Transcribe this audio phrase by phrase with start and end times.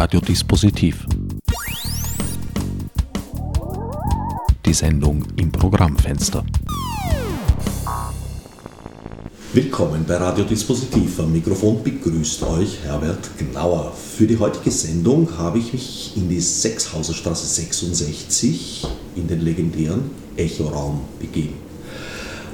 [0.00, 1.06] Radiodispositiv.
[4.64, 6.44] Die Sendung im Programmfenster.
[9.52, 11.18] Willkommen bei Radiodispositiv.
[11.18, 13.92] Am Mikrofon begrüßt euch Herbert Gnauer.
[13.92, 18.86] Für die heutige Sendung habe ich mich in die Sechshauserstraße 66
[19.16, 21.54] in den legendären Echoraum begeben.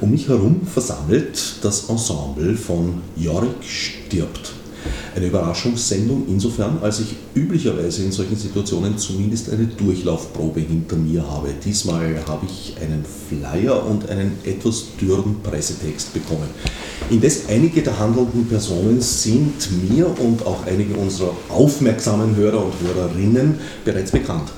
[0.01, 4.64] Um mich herum versammelt das Ensemble von Jorik stirbt
[5.15, 11.51] eine Überraschungssendung insofern, als ich üblicherweise in solchen Situationen zumindest eine Durchlaufprobe hinter mir habe.
[11.65, 16.49] Diesmal habe ich einen Flyer und einen etwas dürren Pressetext bekommen.
[17.11, 23.59] Indes einige der handelnden Personen sind mir und auch einige unserer aufmerksamen Hörer und Hörerinnen
[23.85, 24.51] bereits bekannt.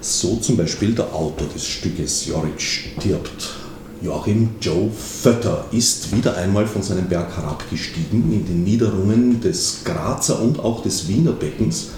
[0.00, 3.59] So zum Beispiel der Autor des Stückes Jorik stirbt
[4.02, 10.40] Joachim Joe Vötter ist wieder einmal von seinem Berg herabgestiegen in den Niederungen des Grazer
[10.40, 11.90] und auch des Wiener Beckens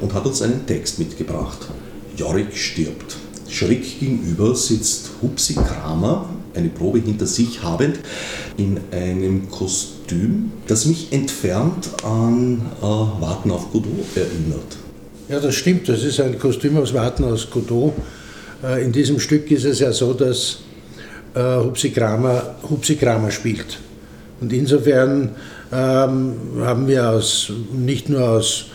[0.00, 1.58] und hat uns einen Text mitgebracht.
[2.16, 3.16] Jorik stirbt.
[3.48, 7.98] Schräg gegenüber sitzt Hupsi Kramer, eine Probe hinter sich habend,
[8.56, 14.76] in einem Kostüm, das mich entfernt an äh, Warten auf Godot erinnert.
[15.28, 15.88] Ja, das stimmt.
[15.88, 17.92] Das ist ein Kostüm aus Warten aus Godot.
[18.62, 20.58] Äh, in diesem Stück ist es ja so, dass
[21.34, 23.78] äh, Hupsi, Kramer, Hupsi Kramer spielt.
[24.40, 25.30] Und insofern
[25.72, 28.66] ähm, haben wir aus, nicht nur aus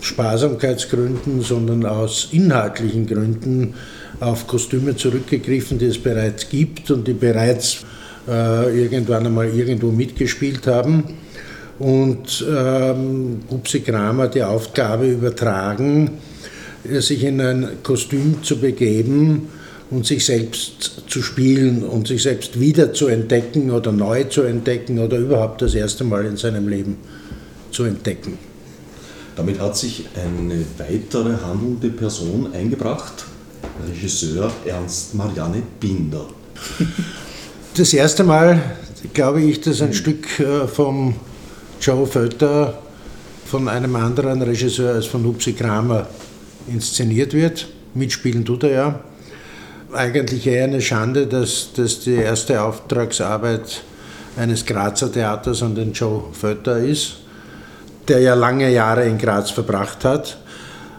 [0.00, 3.74] Sparsamkeitsgründen, sondern aus inhaltlichen Gründen
[4.20, 7.84] auf Kostüme zurückgegriffen, die es bereits gibt und die bereits
[8.28, 11.04] äh, irgendwann einmal irgendwo mitgespielt haben.
[11.78, 16.18] Und ähm, Hupsi Kramer die Aufgabe übertragen,
[16.84, 19.48] sich in ein Kostüm zu begeben,
[19.90, 24.98] und sich selbst zu spielen und sich selbst wieder zu entdecken oder neu zu entdecken
[25.00, 26.96] oder überhaupt das erste Mal in seinem Leben
[27.72, 28.38] zu entdecken.
[29.36, 33.24] Damit hat sich eine weitere handelnde Person eingebracht,
[33.88, 36.26] Regisseur Ernst Marianne Binder.
[37.76, 38.60] Das erste Mal
[39.14, 41.14] glaube ich, dass ein Stück äh, vom
[41.80, 42.82] Joe Vötter
[43.46, 46.08] von einem anderen Regisseur als von Hupsi Kramer
[46.66, 47.68] inszeniert wird.
[47.94, 49.00] Mitspielen tut er ja
[49.92, 53.82] eigentlich eher eine Schande, dass das die erste Auftragsarbeit
[54.36, 57.16] eines Grazer Theaters an den Joe Vötter ist,
[58.08, 60.38] der ja lange Jahre in Graz verbracht hat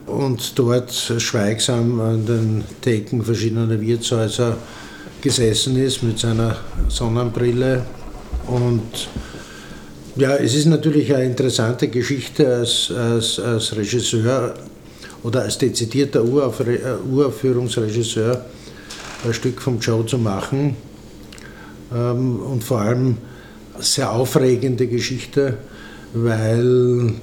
[0.05, 4.57] und dort schweigsam an den Theken verschiedener Wirtshäuser
[5.21, 6.57] gesessen ist mit seiner
[6.87, 7.85] Sonnenbrille.
[8.47, 9.07] Und
[10.15, 14.55] ja, es ist natürlich eine interessante Geschichte als, als, als Regisseur
[15.23, 18.45] oder als dezidierter Uraufführungsregisseur
[19.25, 20.75] ein Stück vom Joe zu machen.
[21.93, 23.17] Ähm, und vor allem
[23.79, 25.57] sehr aufregende Geschichte,
[26.13, 27.13] weil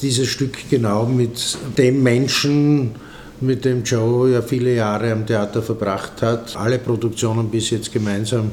[0.00, 2.92] dieses Stück genau mit dem Menschen,
[3.40, 8.52] mit dem Joe ja viele Jahre am Theater verbracht hat, alle Produktionen bis jetzt gemeinsam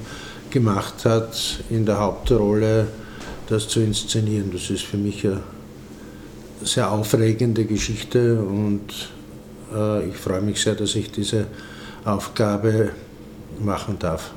[0.49, 2.87] gemacht hat, in der Hauptrolle
[3.47, 4.51] das zu inszenieren.
[4.51, 5.41] Das ist für mich eine
[6.63, 8.81] sehr aufregende Geschichte und
[9.73, 11.47] äh, ich freue mich sehr, dass ich diese
[12.05, 12.91] Aufgabe
[13.59, 14.31] machen darf.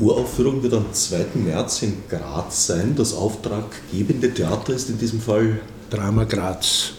[0.00, 1.26] Uraufführung wird am 2.
[1.34, 2.94] März in Graz sein.
[2.96, 6.92] Das auftraggebende Theater ist in diesem Fall Drama Graz.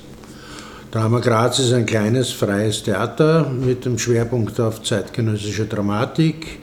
[0.92, 6.60] Drama Graz ist ein kleines freies Theater mit dem Schwerpunkt auf zeitgenössischer Dramatik.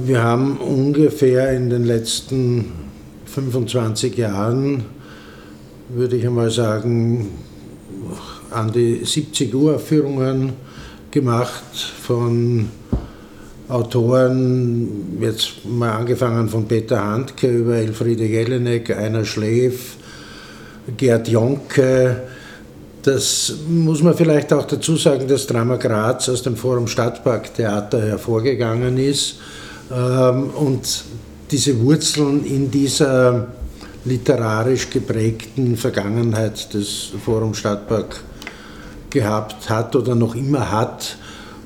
[0.00, 2.72] Wir haben ungefähr in den letzten
[3.26, 4.84] 25 Jahren,
[5.88, 7.30] würde ich einmal sagen,
[8.50, 10.54] an die 70 Uraufführungen
[11.14, 12.68] gemacht von
[13.68, 19.94] Autoren, jetzt mal angefangen von Peter Handke über Elfriede Jelinek, Einer Schläf,
[20.96, 22.24] Gerd Jonke.
[23.02, 28.02] Das muss man vielleicht auch dazu sagen, dass Drama Graz aus dem Forum Stadtpark Theater
[28.02, 29.36] hervorgegangen ist
[29.92, 31.04] ähm, und
[31.48, 33.46] diese Wurzeln in dieser
[34.04, 38.20] literarisch geprägten Vergangenheit des Forum Stadtpark
[39.14, 41.16] gehabt hat oder noch immer hat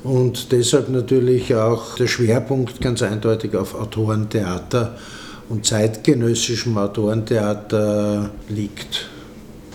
[0.03, 4.97] und deshalb natürlich auch der Schwerpunkt ganz eindeutig auf Autorentheater
[5.49, 9.07] und zeitgenössischem Autorentheater liegt.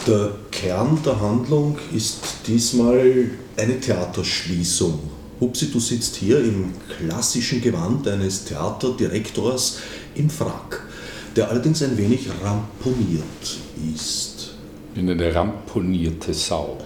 [0.07, 4.99] Der Kern der Handlung ist diesmal eine Theaterschließung.
[5.41, 9.79] Hupsi, du sitzt hier im klassischen Gewand eines Theaterdirektors
[10.15, 10.87] im Frack,
[11.35, 13.59] der allerdings ein wenig ramponiert
[13.95, 14.34] ist
[14.95, 16.79] bin eine ramponierte Sau,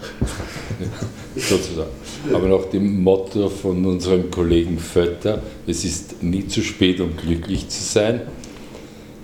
[1.35, 1.89] sozusagen.
[2.33, 7.69] Aber nach dem Motto von unserem Kollegen Vötter, es ist nie zu spät, um glücklich
[7.69, 8.21] zu sein,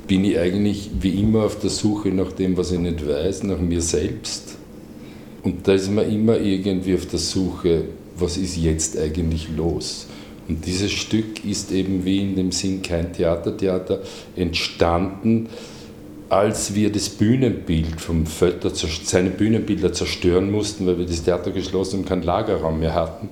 [0.07, 3.59] bin ich eigentlich wie immer auf der Suche nach dem, was ich nicht weiß, nach
[3.59, 4.55] mir selbst.
[5.43, 7.85] Und da ist man immer irgendwie auf der Suche,
[8.17, 10.07] was ist jetzt eigentlich los?
[10.47, 14.01] Und dieses Stück ist eben wie in dem Sinn kein Theatertheater
[14.35, 15.49] entstanden,
[16.29, 21.99] als wir das Bühnenbild vom Vötter, seine Bühnenbilder zerstören mussten, weil wir das Theater geschlossen
[21.99, 23.29] und keinen Lagerraum mehr hatten.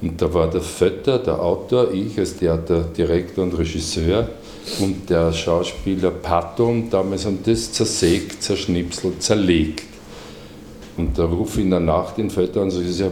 [0.00, 4.28] Und da war der Vötter, der Autor, ich als Theaterdirektor und Regisseur
[4.80, 9.84] und der Schauspieler Patton damals haben das zersägt, zerschnipselt, zerlegt.
[10.96, 13.10] Und da rufe ich in der Nacht den Vötter an das ist ja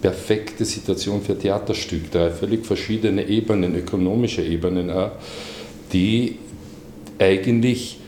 [0.00, 2.10] perfekte Situation für ein Theaterstück.
[2.10, 5.12] Drei völlig verschiedene Ebenen, ökonomische Ebenen auch,
[5.92, 6.36] die
[7.18, 7.98] eigentlich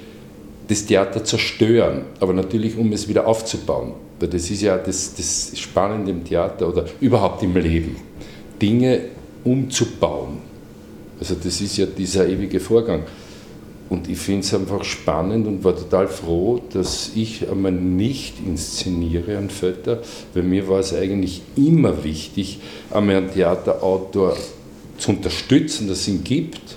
[0.68, 3.94] das Theater zerstören, aber natürlich um es wieder aufzubauen.
[4.20, 7.96] Weil das ist ja das, das Spannende im Theater oder überhaupt im Leben.
[8.60, 9.00] Dinge
[9.44, 10.38] umzubauen.
[11.18, 13.04] Also das ist ja dieser ewige Vorgang.
[13.88, 19.38] Und ich finde es einfach spannend und war total froh, dass ich einmal nicht inszeniere
[19.38, 20.02] an Vetter,
[20.34, 22.60] weil mir war es eigentlich immer wichtig,
[22.90, 24.36] einmal einen Theaterautor
[24.98, 26.76] zu unterstützen, dass es ihn gibt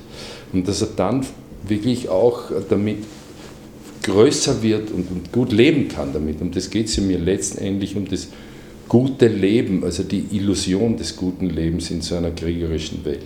[0.53, 1.25] und dass er dann
[1.67, 2.99] wirklich auch damit
[4.03, 6.41] größer wird und, und gut leben kann damit.
[6.41, 8.27] Und das geht es mir letztendlich um das
[8.87, 13.19] gute Leben, also die Illusion des guten Lebens in so einer kriegerischen Welt.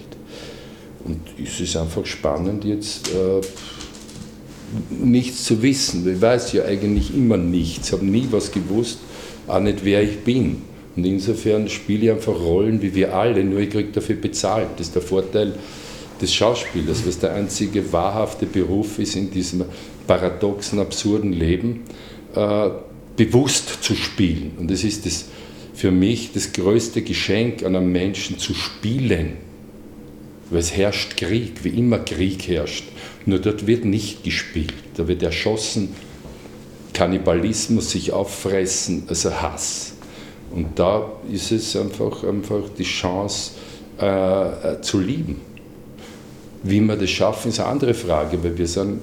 [1.06, 3.42] Und es ist einfach spannend jetzt äh,
[4.90, 6.08] nichts zu wissen.
[6.12, 9.00] Ich weiß ja eigentlich immer nichts, habe nie was gewusst,
[9.48, 10.62] auch nicht wer ich bin.
[10.96, 14.68] Und insofern spiele ich einfach Rollen wie wir alle, nur ich kriege dafür bezahlt.
[14.78, 15.54] Das ist der Vorteil
[16.22, 19.66] des Schauspielers, was der einzige wahrhafte Beruf ist in diesem
[20.08, 21.84] paradoxen, absurden Leben,
[22.36, 22.70] äh,
[23.16, 24.54] bewusst zu spielen.
[24.60, 25.26] Und das ist das,
[25.74, 29.34] für mich das größte Geschenk an einem Menschen zu spielen.
[30.50, 32.86] Weil es herrscht Krieg, wie immer Krieg herrscht.
[33.26, 35.90] Nur dort wird nicht gespielt, da wird erschossen,
[36.94, 39.94] Kannibalismus, sich auffressen, also Hass.
[40.52, 43.52] Und da ist es einfach, einfach die Chance
[44.00, 45.42] äh, äh zu lieben.
[46.64, 49.02] Wie wir das schaffen, ist eine andere Frage, weil wir sind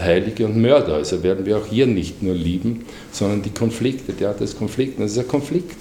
[0.00, 0.94] Heilige und Mörder.
[0.94, 5.00] Also werden wir auch hier nicht nur lieben, sondern die Konflikte, Theater ist Konflikt.
[5.00, 5.76] Das ist ein Konflikt.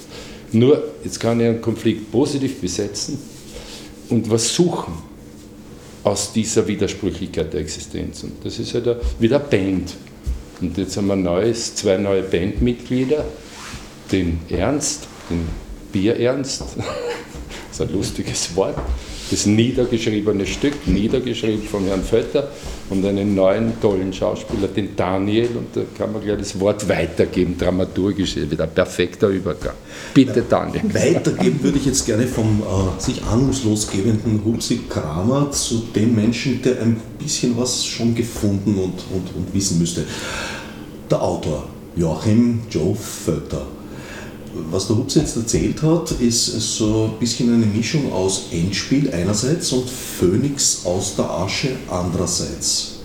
[0.51, 3.18] Nur, jetzt kann ich einen Konflikt positiv besetzen
[4.10, 4.94] und was suchen
[6.04, 8.24] aus dieser Widersprüchlichkeit der Existenz.
[8.24, 9.95] Und das ist halt wieder Band.
[10.62, 13.25] Und jetzt haben wir neues, zwei neue Bandmitglieder,
[14.12, 15.48] den Ernst, den
[15.92, 16.77] Bierernst, das
[17.71, 18.77] ist ein lustiges Wort,
[19.33, 22.50] das niedergeschriebene Stück, niedergeschrieben von Herrn Vötter
[22.89, 25.50] und einen neuen tollen Schauspieler, den Daniel.
[25.56, 29.74] Und da kann man gleich das Wort weitergeben, dramaturgisch, wieder ein perfekter Übergang.
[30.13, 30.83] Bitte, Daniel.
[30.94, 36.62] Weitergeben würde ich jetzt gerne vom äh, sich ahnungslos gebenden Hupsi Kramer zu dem Menschen,
[36.62, 40.06] der ein bisschen was schon gefunden und, und, und wissen müsste.
[41.09, 43.65] Der Autor, Joachim Joe Vötter
[44.71, 46.45] was der Hubs jetzt erzählt hat, ist
[46.77, 53.00] so ein bisschen eine Mischung aus Endspiel einerseits und Phönix aus der Asche andererseits.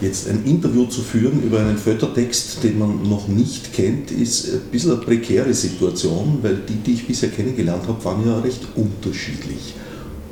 [0.00, 4.60] Jetzt ein Interview zu führen über einen Föttertext, den man noch nicht kennt, ist ein
[4.72, 9.74] bisschen eine prekäre Situation, weil die, die ich bisher kennengelernt habe, waren ja recht unterschiedlich.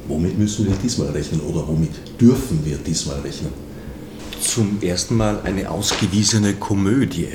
[0.09, 3.53] Womit müssen wir diesmal rechnen oder womit dürfen wir diesmal rechnen?
[4.41, 7.29] Zum ersten Mal eine ausgewiesene Komödie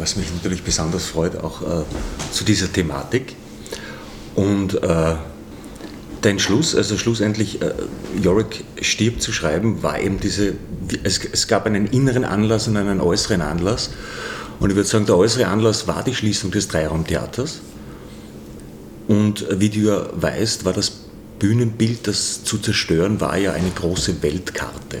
[0.00, 1.84] was mich natürlich besonders freut, auch äh,
[2.32, 3.36] zu dieser Thematik.
[4.34, 5.14] Und äh,
[6.22, 7.72] der Entschluss, also schlussendlich äh,
[8.22, 10.54] Yorick stirbt zu schreiben, war eben diese,
[11.02, 13.90] es, es, gab einen inneren Anlass und einen äußeren Anlass.
[14.58, 17.60] Und ich würde sagen, der äußere Anlass war die Schließung des Dreiraumtheaters.
[19.08, 20.92] Und wie du ja weißt, war das
[21.38, 24.98] Bühnenbild, das zu zerstören, war ja eine große Weltkarte.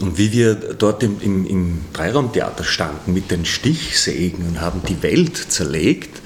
[0.00, 5.02] Und wie wir dort im, im, im Dreiraumtheater standen mit den Stichsägen und haben die
[5.02, 6.20] Welt zerlegt,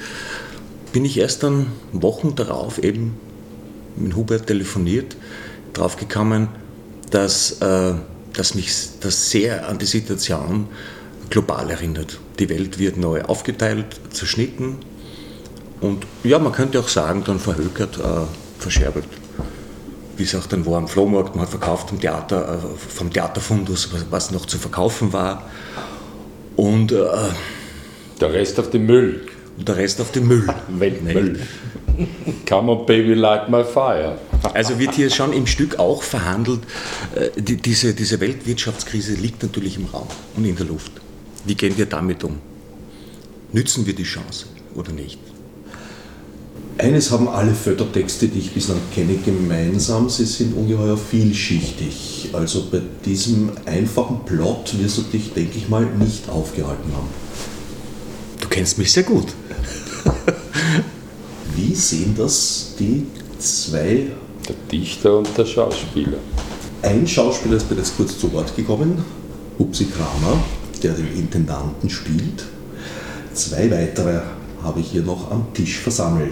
[0.92, 3.16] bin ich erst dann Wochen darauf eben
[3.96, 5.16] mit Hubert telefoniert,
[5.72, 6.48] draufgekommen,
[7.10, 7.94] dass, äh,
[8.32, 10.66] dass mich das sehr an die Situation
[11.28, 12.18] global erinnert.
[12.40, 14.78] Die Welt wird neu aufgeteilt, zerschnitten
[15.80, 19.19] und ja, man könnte auch sagen, dann verhökert, äh, verscherbelt
[20.22, 24.30] es auch dann war am Flohmarkt, man hat verkauft vom Theater, äh, vom Theaterfundus, was
[24.30, 25.50] noch zu verkaufen war.
[26.56, 27.04] Und äh,
[28.20, 29.26] der Rest auf den Müll.
[29.56, 30.46] Und der Rest auf den Müll.
[30.68, 31.40] Weltmüll.
[32.48, 34.18] Come on, baby, light my fire.
[34.54, 36.60] Also wird hier schon im Stück auch verhandelt,
[37.14, 40.92] äh, die, diese, diese Weltwirtschaftskrise liegt natürlich im Raum und in der Luft.
[41.44, 42.38] Wie gehen wir damit um?
[43.52, 45.18] Nützen wir die Chance oder nicht?
[46.80, 52.30] Eines haben alle Fördertexte, die ich bislang kenne, gemeinsam, sie sind ungeheuer vielschichtig.
[52.32, 57.08] Also bei diesem einfachen Plot wirst du dich, denke ich mal, nicht aufgehalten haben.
[58.40, 59.26] Du kennst mich sehr gut.
[61.54, 63.06] Wie sehen das die
[63.38, 64.06] zwei?
[64.48, 66.16] Der Dichter und der Schauspieler.
[66.80, 69.04] Ein Schauspieler ist bereits kurz zu Wort gekommen,
[69.58, 70.42] Hupsi Kramer,
[70.82, 72.46] der den Intendanten spielt.
[73.34, 74.22] Zwei weitere
[74.62, 76.30] habe ich hier noch am Tisch versammelt.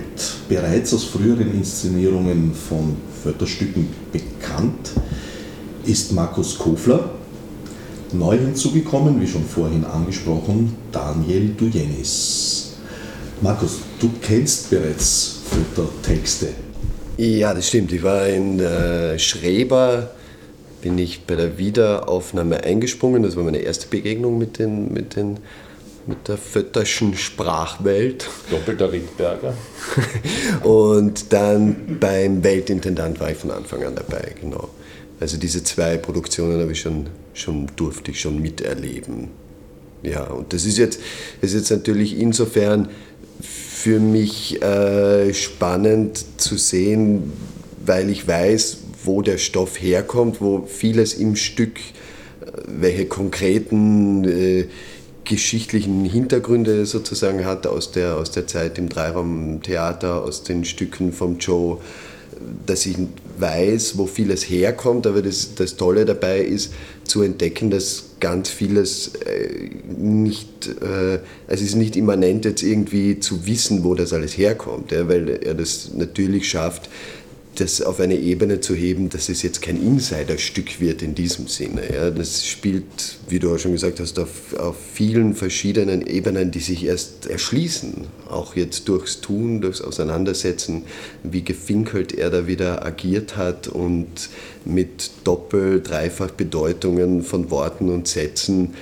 [0.49, 4.93] Bereits aus früheren Inszenierungen von Förderstücken bekannt
[5.85, 7.11] ist Markus Kofler.
[8.13, 12.73] Neu hinzugekommen, wie schon vorhin angesprochen, Daniel Dujenis.
[13.41, 16.49] Markus, du kennst bereits Fördertexte.
[17.19, 17.93] Ja, das stimmt.
[17.93, 20.11] Ich war in äh, Schreber,
[20.81, 23.23] bin ich bei der Wiederaufnahme eingesprungen.
[23.23, 25.39] Das war meine erste Begegnung mit den, mit den
[26.09, 28.29] mit der Fötterschen Sprachwelt.
[28.51, 29.55] Doppelter Rittberger.
[30.65, 34.71] Und dann beim Weltintendant war ich von Anfang an dabei, genau.
[35.21, 39.29] Also diese zwei Produktionen habe ich schon, schon durfte ich schon miterleben.
[40.03, 41.01] Ja, und das ist jetzt,
[41.41, 42.89] ist jetzt natürlich insofern
[43.41, 47.33] für mich äh, spannend zu sehen,
[47.85, 54.69] weil ich weiß, wo der Stoff herkommt, wo vieles im Stück, äh, welche konkreten äh,
[55.29, 61.39] geschichtlichen Hintergründe sozusagen hat aus der, aus der Zeit im Dreiraumtheater, aus den Stücken vom
[61.39, 61.79] Joe,
[62.67, 62.97] dass ich
[63.39, 66.73] weiß, wo vieles herkommt, aber das, das Tolle dabei ist,
[67.05, 73.47] zu entdecken, dass ganz vieles äh, nicht, äh, es ist nicht immanent jetzt irgendwie zu
[73.47, 76.89] wissen, wo das alles herkommt, ja, weil er das natürlich schafft,
[77.61, 81.83] das auf eine Ebene zu heben, dass es jetzt kein Insiderstück wird in diesem Sinne.
[81.93, 82.11] Ja.
[82.11, 82.85] Das spielt,
[83.29, 88.07] wie du auch schon gesagt hast, auf, auf vielen verschiedenen Ebenen, die sich erst erschließen.
[88.29, 90.85] Auch jetzt durchs Tun, durchs Auseinandersetzen,
[91.23, 94.29] wie gefinkelt er da wieder agiert hat und
[94.65, 98.75] mit Doppel-, Dreifach Bedeutungen von Worten und Sätzen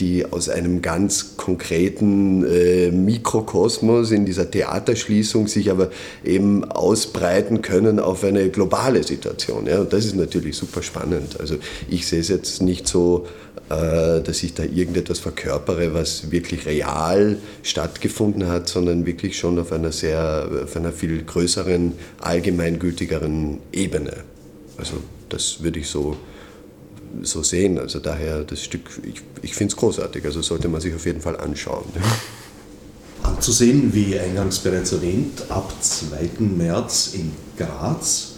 [0.00, 5.90] die aus einem ganz konkreten äh, Mikrokosmos in dieser Theaterschließung sich aber
[6.24, 9.66] eben ausbreiten können auf eine globale Situation.
[9.66, 9.80] Ja?
[9.80, 11.40] Und das ist natürlich super spannend.
[11.40, 11.56] Also
[11.88, 13.26] ich sehe es jetzt nicht so,
[13.70, 19.72] äh, dass ich da irgendetwas verkörpere, was wirklich real stattgefunden hat, sondern wirklich schon auf
[19.72, 24.12] einer sehr, auf einer viel größeren, allgemeingültigeren Ebene.
[24.76, 24.98] Also
[25.28, 26.16] das würde ich so
[27.22, 27.78] so sehen.
[27.78, 31.20] Also daher das Stück, ich, ich finde es großartig, also sollte man sich auf jeden
[31.20, 31.84] Fall anschauen.
[33.22, 36.30] Anzusehen, wie eingangs bereits erwähnt, ab 2.
[36.38, 38.34] März in Graz,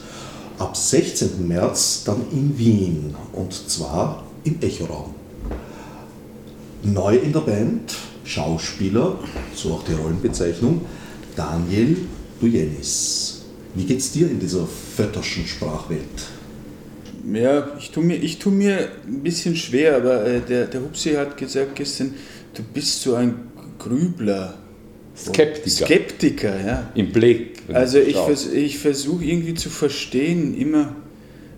[0.58, 1.46] ab 16.
[1.46, 5.14] März dann in Wien und zwar im Echoraum.
[6.82, 7.94] Neu in der Band,
[8.24, 9.18] Schauspieler,
[9.54, 10.82] so auch die Rollenbezeichnung,
[11.36, 11.96] Daniel
[12.40, 13.42] Dujenis.
[13.74, 14.66] Wie geht's dir in dieser
[14.96, 16.37] Fötterschen Sprachwelt?
[17.32, 21.12] Ja, ich tue mir, ich tu mir ein bisschen schwer, aber äh, der, der Hupsi
[21.14, 22.14] hat gesagt gestern,
[22.54, 23.34] du bist so ein
[23.78, 24.54] Grübler.
[25.16, 25.86] Skeptiker.
[25.86, 26.90] Skeptiker, ja.
[26.94, 27.62] Im Blick.
[27.72, 30.94] Also ich, vers ich versuche irgendwie zu verstehen, immer,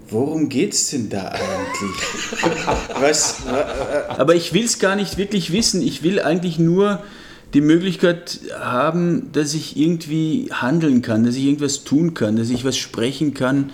[0.08, 2.52] worum geht es denn da eigentlich?
[3.00, 3.42] Was,
[4.08, 5.82] aber ich will es gar nicht wirklich wissen.
[5.82, 7.02] Ich will eigentlich nur
[7.52, 12.64] die Möglichkeit haben, dass ich irgendwie handeln kann, dass ich irgendwas tun kann, dass ich
[12.64, 13.72] was sprechen kann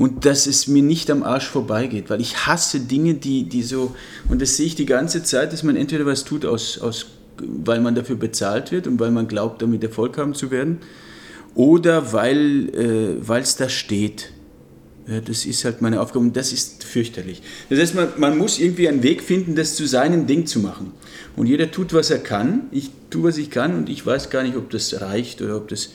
[0.00, 3.94] und dass es mir nicht am Arsch vorbeigeht, weil ich hasse Dinge, die, die so,
[4.30, 7.04] und das sehe ich die ganze Zeit, dass man entweder was tut, aus, aus,
[7.36, 10.78] weil man dafür bezahlt wird und weil man glaubt, damit Erfolg haben zu werden,
[11.54, 14.32] oder weil äh, es da steht.
[15.06, 17.42] Ja, das ist halt meine Aufgabe und das ist fürchterlich.
[17.68, 20.92] Das heißt, man, man muss irgendwie einen Weg finden, das zu seinem Ding zu machen.
[21.36, 22.68] Und jeder tut, was er kann.
[22.70, 25.68] Ich tue, was ich kann und ich weiß gar nicht, ob das reicht oder ob
[25.68, 25.90] das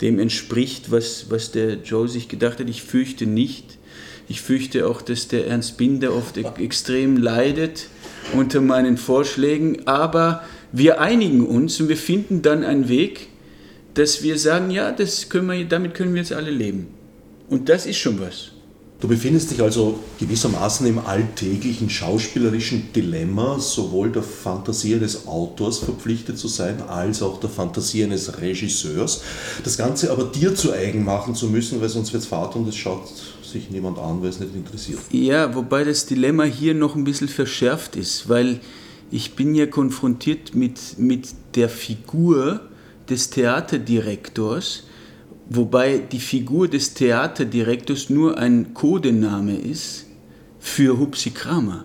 [0.00, 2.68] dem entspricht, was, was der Joe sich gedacht hat.
[2.68, 3.78] Ich fürchte nicht.
[4.28, 7.88] Ich fürchte auch, dass der Ernst Binder oft extrem leidet
[8.34, 9.86] unter meinen Vorschlägen.
[9.86, 13.28] Aber wir einigen uns und wir finden dann einen Weg,
[13.94, 16.88] dass wir sagen, ja, das können wir, damit können wir jetzt alle leben.
[17.48, 18.52] Und das ist schon was.
[18.98, 26.38] Du befindest dich also gewissermaßen im alltäglichen schauspielerischen Dilemma, sowohl der Fantasie eines Autors verpflichtet
[26.38, 29.22] zu sein, als auch der Fantasie eines Regisseurs.
[29.64, 32.66] Das Ganze aber dir zu eigen machen zu müssen, weil sonst wird es Fahrt und
[32.68, 33.06] es schaut
[33.42, 35.00] sich niemand an, weil es nicht interessiert.
[35.10, 38.60] Ja, wobei das Dilemma hier noch ein bisschen verschärft ist, weil
[39.10, 42.62] ich bin ja konfrontiert mit, mit der Figur
[43.10, 44.84] des Theaterdirektors,
[45.48, 50.06] wobei die Figur des Theaterdirektors nur ein Codename ist
[50.58, 51.84] für Hupsi Kramer.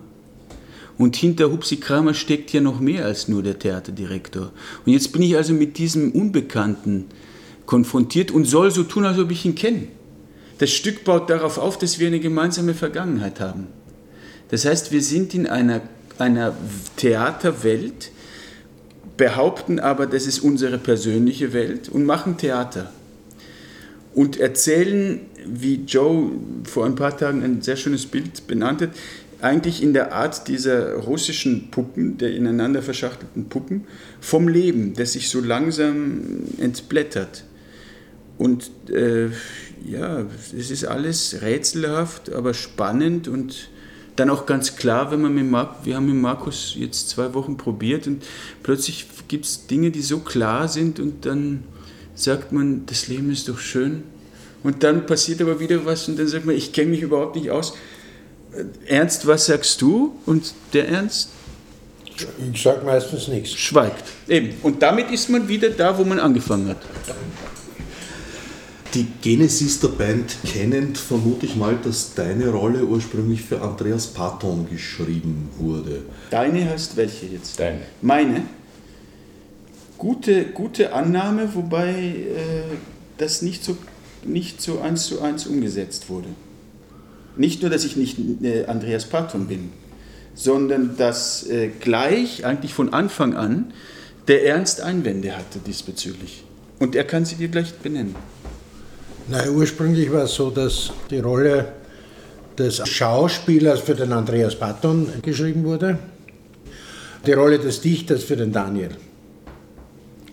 [0.98, 4.52] Und hinter Hupsi Kramer steckt ja noch mehr als nur der Theaterdirektor.
[4.84, 7.06] Und jetzt bin ich also mit diesem Unbekannten
[7.66, 9.88] konfrontiert und soll so tun, als ob ich ihn kenne.
[10.58, 13.66] Das Stück baut darauf auf, dass wir eine gemeinsame Vergangenheit haben.
[14.50, 15.80] Das heißt, wir sind in einer,
[16.18, 16.54] einer
[16.96, 18.10] Theaterwelt,
[19.16, 22.92] behaupten aber, das ist unsere persönliche Welt und machen Theater.
[24.14, 26.30] Und erzählen, wie Joe
[26.64, 28.90] vor ein paar Tagen ein sehr schönes Bild benannt hat,
[29.40, 33.84] eigentlich in der Art dieser russischen Puppen, der ineinander verschachtelten Puppen,
[34.20, 37.44] vom Leben, das sich so langsam entblättert.
[38.38, 39.30] Und äh,
[39.84, 40.24] ja,
[40.56, 43.68] es ist alles rätselhaft, aber spannend und
[44.16, 47.56] dann auch ganz klar, wenn man mit Marc, wir haben mit Markus jetzt zwei Wochen
[47.56, 48.22] probiert und
[48.62, 51.64] plötzlich gibt es Dinge, die so klar sind und dann
[52.14, 54.04] sagt man, das Leben ist doch schön.
[54.62, 57.50] Und dann passiert aber wieder was und dann sagt man, ich kenne mich überhaupt nicht
[57.50, 57.74] aus.
[58.86, 60.14] Ernst, was sagst du?
[60.26, 61.30] Und der Ernst?
[62.52, 63.52] Ich sage meistens nichts.
[63.52, 64.04] Schweigt.
[64.28, 64.50] Eben.
[64.62, 66.78] Und damit ist man wieder da, wo man angefangen hat.
[68.94, 74.68] Die Genesis der Band kennend, vermute ich mal, dass deine Rolle ursprünglich für Andreas Patton
[74.70, 76.02] geschrieben wurde.
[76.30, 77.58] Deine heißt welche jetzt?
[77.58, 77.80] Deine.
[78.02, 78.42] Meine.
[80.02, 82.24] Gute, gute Annahme, wobei äh,
[83.18, 83.76] das nicht so,
[84.24, 86.26] nicht so eins zu eins umgesetzt wurde.
[87.36, 89.70] Nicht nur, dass ich nicht äh, Andreas Patton bin,
[90.34, 93.72] sondern dass äh, gleich, eigentlich von Anfang an,
[94.26, 96.42] der Ernst Einwände hatte diesbezüglich.
[96.80, 98.16] Und er kann sie dir gleich benennen.
[99.28, 101.74] Nein, ursprünglich war es so, dass die Rolle
[102.58, 105.96] des Schauspielers für den Andreas Patton geschrieben wurde,
[107.24, 108.96] die Rolle des Dichters für den Daniel.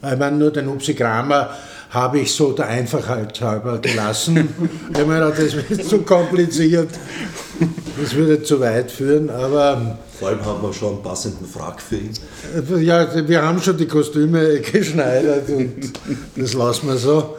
[0.01, 1.49] Ich meine, nur den Upsi Kramer
[1.89, 4.47] habe ich so der Einfachheit halber gelassen.
[4.97, 6.89] ich meine, das ist zu kompliziert,
[7.99, 9.97] das würde zu weit führen, aber...
[10.17, 12.13] Vor allem haben wir schon einen passenden Frag für ihn.
[12.81, 15.93] Ja, wir haben schon die Kostüme geschneidert und
[16.35, 17.35] das lassen wir so.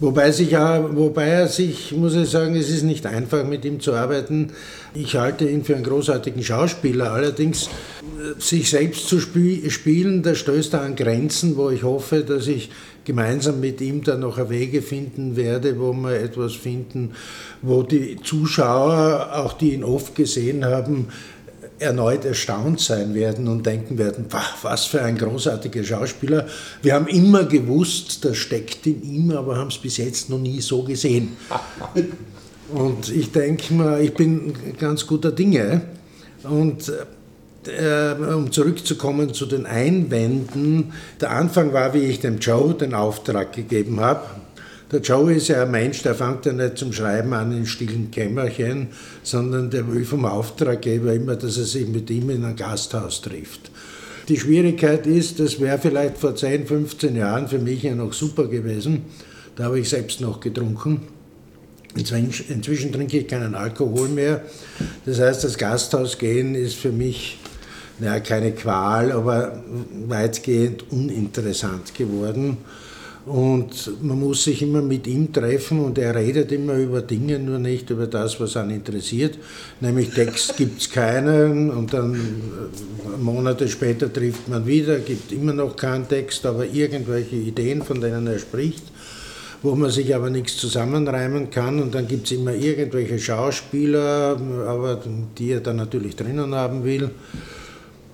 [0.00, 3.92] Wobei, sich wobei er sich, muss ich sagen, es ist nicht einfach mit ihm zu
[3.92, 4.52] arbeiten.
[4.94, 7.12] Ich halte ihn für einen großartigen Schauspieler.
[7.12, 12.46] Allerdings äh, sich selbst zu spielen, da stößt er an Grenzen, wo ich hoffe, dass
[12.46, 12.70] ich
[13.04, 17.10] gemeinsam mit ihm dann noch Wege finden werde, wo wir etwas finden,
[17.60, 21.08] wo die Zuschauer, auch die ihn oft gesehen haben,
[21.80, 24.26] erneut erstaunt sein werden und denken werden,
[24.62, 26.46] was für ein großartiger Schauspieler.
[26.82, 30.60] Wir haben immer gewusst, das steckt in ihm, aber haben es bis jetzt noch nie
[30.60, 31.36] so gesehen.
[32.72, 35.80] Und ich denke mal, ich bin ganz guter Dinge.
[36.44, 36.92] Und
[37.66, 43.52] äh, um zurückzukommen zu den Einwänden, der Anfang war, wie ich dem Joe den Auftrag
[43.52, 44.22] gegeben habe,
[44.92, 48.10] der Joe ist ja ein Mensch, der fängt ja nicht zum Schreiben an in stillen
[48.10, 48.88] Kämmerchen,
[49.22, 53.70] sondern der will vom Auftraggeber immer, dass er sich mit ihm in ein Gasthaus trifft.
[54.28, 58.46] Die Schwierigkeit ist, das wäre vielleicht vor 10, 15 Jahren für mich ja noch super
[58.46, 59.02] gewesen.
[59.56, 61.02] Da habe ich selbst noch getrunken.
[61.96, 64.42] Inzwischen, trinke ich keinen Alkohol mehr.
[65.06, 67.38] Das heißt, das Gasthaus gehen ist für mich
[68.00, 69.62] naja, keine Qual, aber
[70.06, 72.58] weitgehend uninteressant geworden.
[73.26, 77.58] Und man muss sich immer mit ihm treffen und er redet immer über Dinge, nur
[77.58, 79.38] nicht über das, was ihn interessiert.
[79.80, 85.52] Nämlich Text gibt es keinen und dann äh, Monate später trifft man wieder, gibt immer
[85.52, 88.84] noch keinen Text, aber irgendwelche Ideen, von denen er spricht,
[89.62, 91.78] wo man sich aber nichts zusammenreimen kann.
[91.78, 94.98] Und dann gibt es immer irgendwelche Schauspieler, aber
[95.36, 97.10] die er dann natürlich drinnen haben will.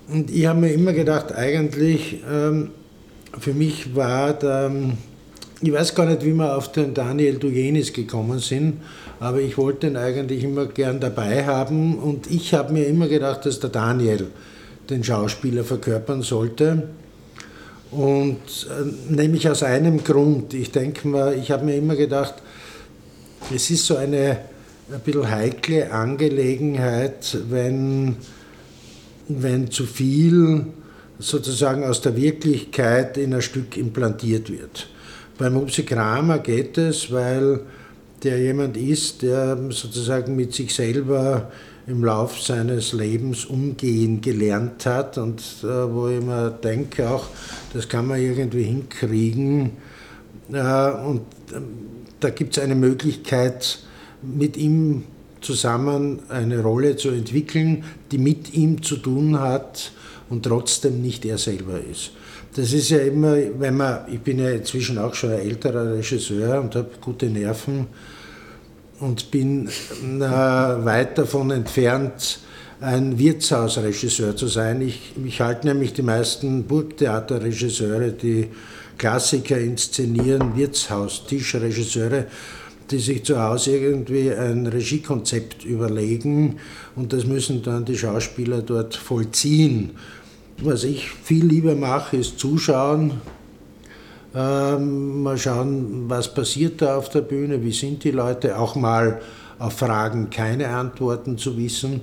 [0.09, 2.71] Und ich habe mir immer gedacht, eigentlich, ähm,
[3.39, 4.71] für mich war der,
[5.61, 8.81] ich weiß gar nicht, wie wir auf den Daniel Dujenis gekommen sind,
[9.21, 13.47] aber ich wollte ihn eigentlich immer gern dabei haben und ich habe mir immer gedacht,
[13.47, 14.29] dass der Daniel
[14.91, 16.89] den Schauspieler verkörpern sollte.
[17.91, 18.37] Und
[18.69, 20.55] äh, nämlich aus einem Grund.
[20.55, 22.35] Ich denke mal, ich habe mir immer gedacht,
[23.55, 24.39] es ist so eine
[24.93, 28.17] ein bisschen heikle Angelegenheit, wenn,
[29.29, 30.67] wenn zu viel
[31.19, 34.89] sozusagen aus der Wirklichkeit in ein Stück implantiert wird.
[35.39, 37.61] Beim Mopsi Kramer geht es, weil
[38.23, 41.51] der jemand ist, der sozusagen mit sich selber
[41.87, 47.27] im Lauf seines Lebens umgehen gelernt hat und äh, wo ich mir denke auch,
[47.73, 49.73] das kann man irgendwie hinkriegen.
[50.53, 51.21] Äh, und
[51.53, 51.61] äh,
[52.19, 53.79] da gibt es eine Möglichkeit,
[54.23, 55.05] mit ihm
[55.41, 59.93] zusammen eine Rolle zu entwickeln, die mit ihm zu tun hat,
[60.29, 62.13] und trotzdem nicht er selber ist.
[62.55, 66.61] Das ist ja immer, wenn man, ich bin ja inzwischen auch schon ein älterer Regisseur
[66.61, 67.87] und habe gute Nerven
[69.01, 72.41] und bin äh, weit davon entfernt,
[72.81, 74.81] ein Wirtshausregisseur zu sein.
[74.81, 78.49] Ich, ich halte nämlich die meisten Burgtheaterregisseure, die
[78.99, 82.27] Klassiker inszenieren, Wirtshaustischregisseure,
[82.91, 86.59] die sich zu Hause irgendwie ein Regiekonzept überlegen
[86.95, 89.91] und das müssen dann die Schauspieler dort vollziehen.
[90.63, 93.21] Was ich viel lieber mache, ist zuschauen,
[94.35, 99.21] ähm, mal schauen, was passiert da auf der Bühne, wie sind die Leute, auch mal
[99.59, 102.01] auf Fragen keine Antworten zu wissen.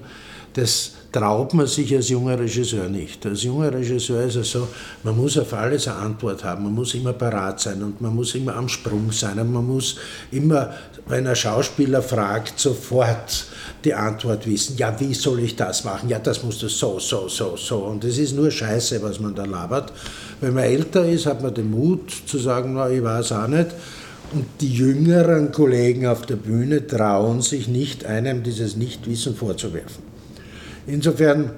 [0.54, 3.24] Das traut man sich als junger Regisseur nicht.
[3.26, 4.68] Als junger Regisseur ist es so,
[5.04, 8.34] man muss auf alles eine Antwort haben, man muss immer parat sein und man muss
[8.34, 9.98] immer am Sprung sein und man muss
[10.32, 10.74] immer,
[11.08, 13.46] wenn ein Schauspieler fragt, sofort
[13.86, 14.76] die Antwort wissen.
[14.78, 16.10] Ja, wie soll ich das machen?
[16.10, 17.78] Ja, das muss das so, so, so, so.
[17.78, 19.94] Und es ist nur Scheiße, was man da labert.
[20.42, 23.68] Wenn man älter ist, hat man den Mut zu sagen, na, ich weiß auch nicht.
[24.34, 30.13] Und die jüngeren Kollegen auf der Bühne trauen sich nicht, einem dieses Nichtwissen vorzuwerfen.
[30.86, 31.52] Insofern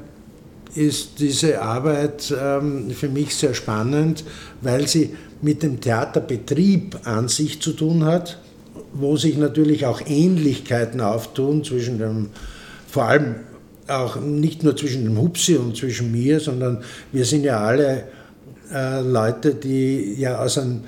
[0.75, 4.23] ist diese Arbeit ähm, für mich sehr spannend,
[4.61, 8.39] weil sie mit dem Theaterbetrieb an sich zu tun hat,
[8.93, 12.29] wo sich natürlich auch Ähnlichkeiten auftun zwischen dem,
[12.87, 13.35] vor allem
[13.87, 18.05] auch nicht nur zwischen dem Hupsi und zwischen mir, sondern wir sind ja alle
[18.73, 20.81] äh, Leute, die ja aus einem,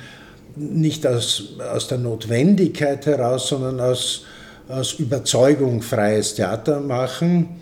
[0.56, 4.26] nicht aus, aus der Notwendigkeit heraus, sondern aus,
[4.67, 7.62] aus Überzeugung freies Theater machen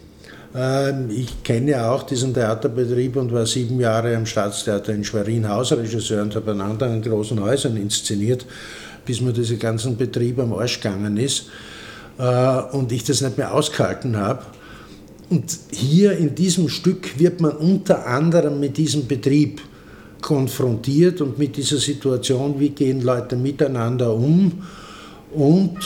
[1.09, 6.21] ich kenne ja auch diesen Theaterbetrieb und war sieben Jahre am Staatstheater in Schwerin Hausregisseur
[6.21, 8.45] und habe an anderen großen Häusern inszeniert,
[9.05, 11.47] bis mir dieser ganzen Betrieb am Arsch gegangen ist
[12.17, 14.43] äh, und ich das nicht mehr ausgehalten habe.
[15.29, 19.61] Und hier in diesem Stück wird man unter anderem mit diesem Betrieb
[20.21, 24.63] konfrontiert und mit dieser Situation, wie gehen Leute miteinander um
[25.33, 25.77] und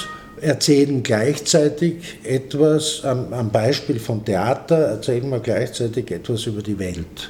[0.42, 7.30] erzählen gleichzeitig etwas, am, am Beispiel von Theater erzählen wir gleichzeitig etwas über die Welt.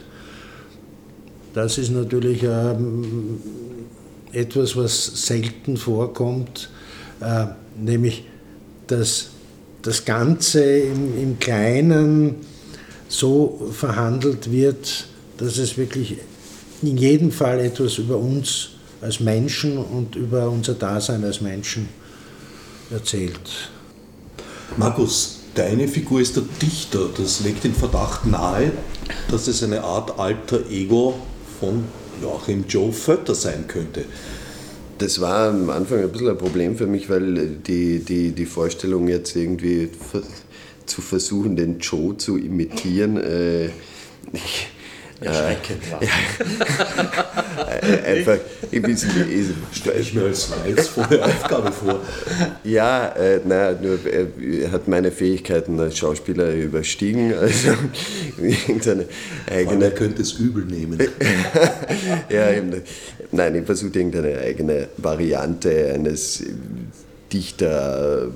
[1.54, 3.40] Das ist natürlich ähm,
[4.32, 6.70] etwas, was selten vorkommt,
[7.22, 7.46] äh,
[7.78, 8.26] nämlich
[8.88, 9.30] dass
[9.82, 12.36] das Ganze im, im Kleinen
[13.08, 15.06] so verhandelt wird,
[15.38, 16.18] dass es wirklich
[16.82, 21.88] in jedem Fall etwas über uns als Menschen und über unser Dasein als Menschen
[22.92, 23.70] erzählt.
[24.78, 27.10] Markus, deine Figur ist der Dichter.
[27.16, 28.72] Das legt den Verdacht nahe,
[29.30, 31.16] dass es eine Art alter Ego
[31.60, 31.86] von
[32.22, 34.06] Joachim Joe Vötter sein könnte.
[34.98, 39.08] Das war am Anfang ein bisschen ein Problem für mich, weil die, die, die Vorstellung
[39.08, 39.90] jetzt irgendwie
[40.86, 43.68] zu versuchen, den Joe zu imitieren, äh,
[44.34, 44.68] ich,
[45.22, 46.12] Erschreckend, äh, ja.
[48.06, 48.38] Einfach,
[48.72, 49.00] ich
[49.72, 52.00] stelle ich mir als reizvolle Aufgabe vor.
[52.64, 57.34] Ja, äh, naja, nur er hat meine Fähigkeiten als Schauspieler überstiegen.
[57.34, 57.70] Also
[58.38, 59.06] irgendeine
[59.52, 59.86] eigene.
[59.86, 61.00] Er könnte es übel nehmen.
[62.30, 62.82] ja, eben,
[63.32, 66.44] nein, ich versuche irgendeine eigene Variante eines
[67.32, 68.30] Dichter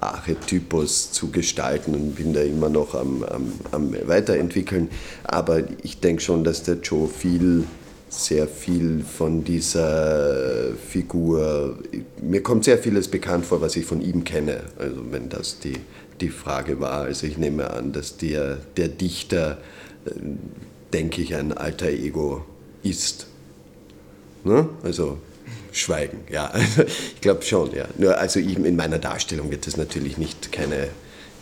[0.00, 4.88] Archetypus zu gestalten und bin da immer noch am, am, am Weiterentwickeln.
[5.24, 7.64] Aber ich denke schon, dass der Joe viel,
[8.08, 11.78] sehr viel von dieser Figur,
[12.20, 14.62] mir kommt sehr vieles bekannt vor, was ich von ihm kenne.
[14.78, 15.76] Also wenn das die,
[16.20, 17.02] die Frage war.
[17.02, 19.58] Also ich nehme an, dass der, der Dichter,
[20.06, 20.10] äh,
[20.92, 22.44] denke ich, ein alter Ego
[22.82, 23.26] ist.
[24.44, 24.68] Ne?
[24.82, 25.18] Also
[25.72, 26.46] Schweigen, ja.
[26.46, 27.86] Also ich glaube schon, ja.
[27.98, 30.88] Nur also in meiner Darstellung wird es natürlich nicht keine,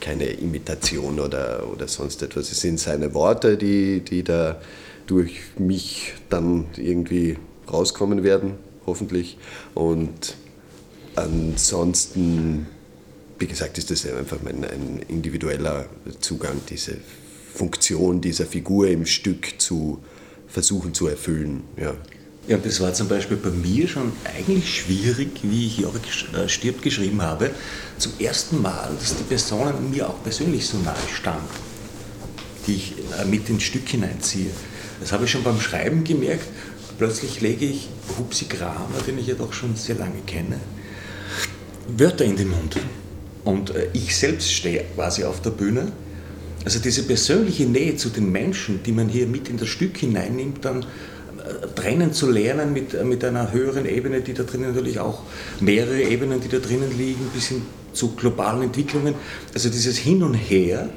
[0.01, 2.53] keine Imitation oder, oder sonst etwas.
[2.53, 4.61] Es sind seine Worte, die, die da
[5.07, 7.39] durch mich dann irgendwie
[7.71, 8.55] rauskommen werden,
[8.87, 9.39] hoffentlich.
[9.75, 10.37] Und
[11.17, 12.67] ansonsten,
[13.39, 15.87] wie gesagt, ist das einfach ein, ein individueller
[16.21, 16.97] Zugang, diese
[17.55, 19.99] Funktion dieser Figur im Stück zu
[20.47, 21.63] versuchen zu erfüllen.
[21.77, 21.95] Ja.
[22.49, 26.01] Ja, das war zum Beispiel bei mir schon eigentlich schwierig, wie ich Jörg
[26.33, 27.51] äh, stirbt geschrieben habe,
[27.99, 31.45] zum ersten Mal, dass die Personen mir auch persönlich so nahe standen,
[32.67, 34.51] die ich äh, mit ins Stück hineinziehe.
[34.99, 36.47] Das habe ich schon beim Schreiben gemerkt.
[36.97, 40.59] Plötzlich lege ich Hupsi Kramer, den ich ja doch schon sehr lange kenne,
[41.99, 42.77] Wörter in den Mund.
[43.45, 45.93] Und äh, ich selbst stehe quasi auf der Bühne.
[46.65, 50.65] Also diese persönliche Nähe zu den Menschen, die man hier mit in das Stück hineinnimmt,
[50.65, 50.87] dann
[51.75, 55.23] trennen zu lernen mit, mit einer höheren Ebene, die da drinnen natürlich auch
[55.61, 59.15] mehrere Ebenen, die da drinnen liegen, bis hin zu globalen Entwicklungen.
[59.55, 60.89] Also dieses Hin und Her,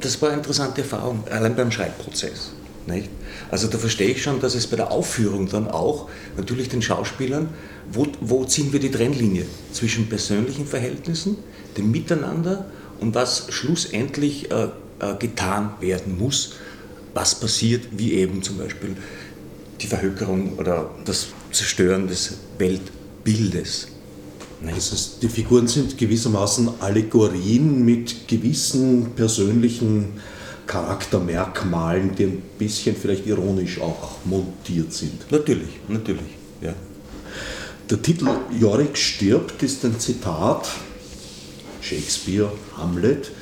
[0.00, 2.52] das war eine interessante Erfahrung, allein beim Schreibprozess.
[2.86, 3.10] Nicht?
[3.50, 7.48] Also da verstehe ich schon, dass es bei der Aufführung dann auch natürlich den Schauspielern,
[7.92, 11.36] wo, wo ziehen wir die Trennlinie zwischen persönlichen Verhältnissen,
[11.76, 12.66] dem Miteinander
[12.98, 14.64] und was schlussendlich äh,
[14.98, 16.54] äh, getan werden muss,
[17.14, 18.96] was passiert, wie eben zum Beispiel
[19.82, 23.88] die Verhökerung oder das Zerstören des Weltbildes.
[24.64, 30.20] Das heißt, die Figuren sind gewissermaßen Allegorien mit gewissen persönlichen
[30.66, 35.30] Charaktermerkmalen, die ein bisschen vielleicht ironisch auch montiert sind.
[35.30, 36.74] Natürlich, natürlich, ja.
[37.90, 40.70] Der Titel Jorik stirbt ist ein Zitat,
[41.80, 43.32] Shakespeare, Hamlet.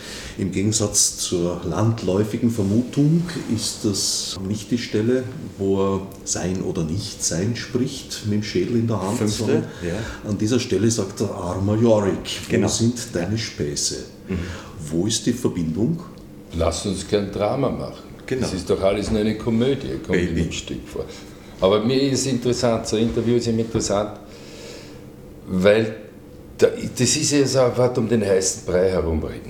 [0.40, 3.24] Im Gegensatz zur landläufigen Vermutung
[3.55, 5.22] ist das nicht die Stelle,
[5.59, 9.64] wo er sein oder nicht sein spricht, mit dem Schädel in der Hand, Fünfte, sondern
[9.87, 10.29] ja.
[10.31, 12.14] an dieser Stelle sagt er armer Jorik,
[12.46, 12.68] wo Genau.
[12.68, 13.96] sind deine Späße?
[14.90, 16.00] Wo ist die Verbindung?
[16.57, 18.05] Lass uns kein Drama machen.
[18.24, 18.40] Genau.
[18.40, 20.42] Das ist doch alles nur eine Komödie, kommt in Baby.
[20.44, 21.05] dem Stück vor.
[21.61, 24.18] Aber mir ist interessant, so ein Interview ist ihm interessant,
[25.48, 25.96] weil
[26.57, 29.49] da, das ist ja so ein Wort um den heißen Brei herumreden.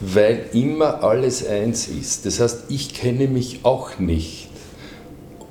[0.00, 2.26] Weil immer alles eins ist.
[2.26, 4.48] Das heißt, ich kenne mich auch nicht.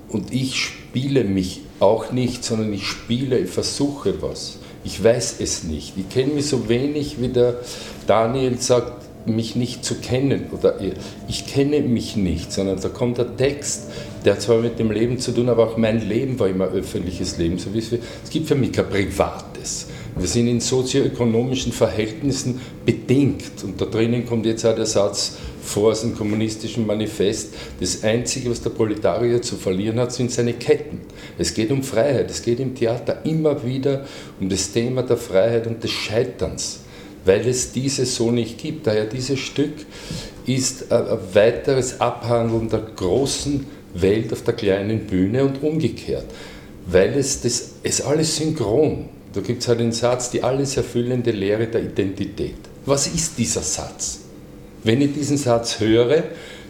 [0.10, 4.58] Und ich spiele mich auch nicht, sondern ich spiele, ich versuche was.
[4.84, 5.94] Ich weiß es nicht.
[5.98, 7.60] Ich kenne mich so wenig, wie der
[8.08, 8.94] Daniel sagt,
[9.26, 10.48] mich nicht zu kennen.
[10.52, 10.80] Oder
[11.28, 13.84] ich kenne mich nicht, sondern da kommt der Text,
[14.26, 17.38] der hat zwar mit dem Leben zu tun, aber auch mein Leben war immer öffentliches
[17.38, 17.58] Leben.
[17.58, 19.88] So wie es, es gibt für mich kein Privates.
[20.20, 23.64] Wir sind in sozioökonomischen Verhältnissen bedingt.
[23.64, 28.50] Und da drinnen kommt jetzt auch der Satz vor aus dem kommunistischen Manifest, das Einzige,
[28.50, 31.02] was der Proletarier zu verlieren hat, sind seine Ketten.
[31.38, 34.06] Es geht um Freiheit, es geht im Theater immer wieder
[34.40, 36.80] um das Thema der Freiheit und des Scheiterns,
[37.24, 38.88] weil es diese so nicht gibt.
[38.88, 39.74] Daher dieses Stück
[40.46, 46.26] ist ein ein weiteres Abhandeln der großen Welt auf der kleinen Bühne und umgekehrt,
[46.88, 49.19] weil es das ist alles synchron.
[49.34, 52.56] Da gibt es halt den Satz, die alles erfüllende Lehre der Identität.
[52.86, 54.20] Was ist dieser Satz?
[54.84, 56.24] Wenn ich diesen Satz höre,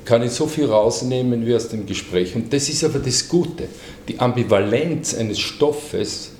[0.04, 2.36] kann ich so viel rausnehmen wie aus dem Gespräch.
[2.36, 3.66] Und das ist aber das Gute,
[4.08, 6.32] die Ambivalenz eines Stoffes,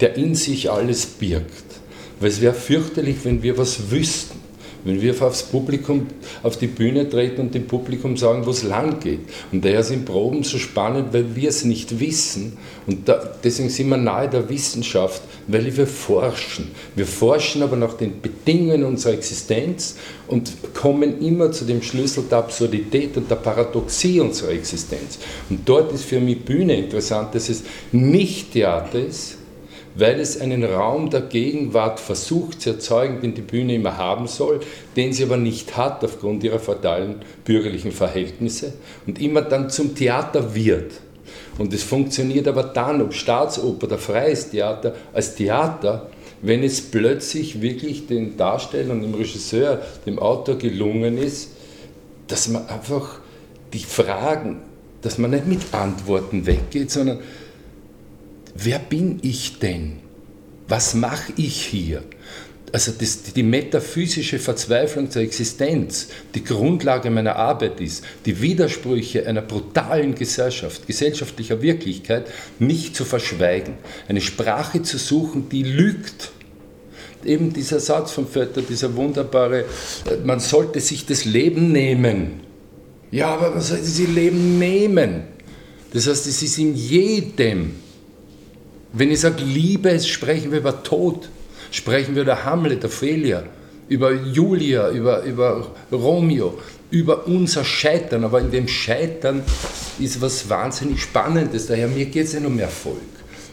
[0.00, 1.64] der in sich alles birgt.
[2.20, 4.38] Weil es wäre fürchterlich, wenn wir was wüssten.
[4.84, 6.06] Wenn wir aufs Publikum,
[6.42, 9.20] auf die Bühne treten und dem Publikum sagen, wo es lang geht.
[9.52, 12.56] Und daher sind Proben so spannend, weil wir es nicht wissen.
[12.86, 16.70] Und da, deswegen sind wir nahe der Wissenschaft, weil wir forschen.
[16.94, 19.96] Wir forschen aber nach den Bedingungen unserer Existenz
[20.28, 25.18] und kommen immer zu dem Schlüssel der Absurdität und der Paradoxie unserer Existenz.
[25.50, 29.38] Und dort ist für mich Bühne interessant, dass es nicht Theater ist,
[29.94, 34.60] weil es einen Raum der Gegenwart versucht zu erzeugen, den die Bühne immer haben soll,
[34.96, 38.74] den sie aber nicht hat aufgrund ihrer fatalen bürgerlichen Verhältnisse
[39.06, 40.92] und immer dann zum Theater wird.
[41.58, 46.08] Und es funktioniert aber dann, ob Staatsoper oder freies Theater, als Theater,
[46.40, 51.50] wenn es plötzlich wirklich den Darstellern, dem Regisseur, dem Autor gelungen ist,
[52.28, 53.18] dass man einfach
[53.72, 54.60] die Fragen,
[55.02, 57.18] dass man nicht mit Antworten weggeht, sondern
[58.54, 59.98] wer bin ich denn?
[60.68, 62.02] Was mache ich hier?
[62.72, 69.40] Also das, die metaphysische Verzweiflung der Existenz, die Grundlage meiner Arbeit ist, die Widersprüche einer
[69.40, 72.26] brutalen Gesellschaft, gesellschaftlicher Wirklichkeit
[72.58, 73.74] nicht zu verschweigen,
[74.06, 76.30] eine Sprache zu suchen, die lügt.
[77.24, 82.40] Eben dieser Satz vom Vetter, dieser wunderbare, äh, man sollte sich das Leben nehmen.
[83.10, 85.24] Ja, aber man sollte sich Leben nehmen.
[85.92, 87.76] Das heißt, es ist in jedem.
[88.92, 91.28] Wenn ich sage Liebe, sprechen wir über Tod,
[91.70, 93.44] sprechen wir über Hamlet, Ophelia,
[93.88, 96.58] über Julia, über, über Romeo,
[96.90, 98.24] über unser Scheitern.
[98.24, 99.42] Aber in dem Scheitern
[99.98, 101.66] ist was wahnsinnig Spannendes.
[101.66, 102.98] Daher, mir geht es nicht um Erfolg.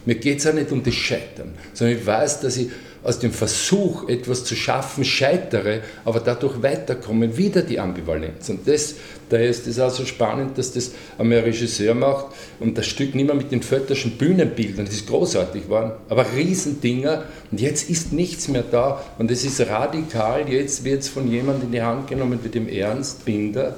[0.06, 2.69] Mir geht es ja nicht um das Scheitern, sondern ich weiß, dass ich
[3.05, 8.49] aus dem Versuch, etwas zu schaffen, scheitere, aber dadurch weiterkommen, wieder die Ambivalenz.
[8.49, 8.95] Und das,
[9.29, 12.25] daher ist es auch so spannend, dass das einmal ein Regisseur macht
[12.59, 17.25] und das Stück nicht mehr mit den Fötterschen Bühnenbildern, das ist großartig geworden, aber Riesendinger.
[17.51, 19.03] Und jetzt ist nichts mehr da.
[19.19, 22.67] Und es ist radikal, jetzt wird es von jemandem in die Hand genommen wie dem
[22.67, 23.75] Ernst Binder,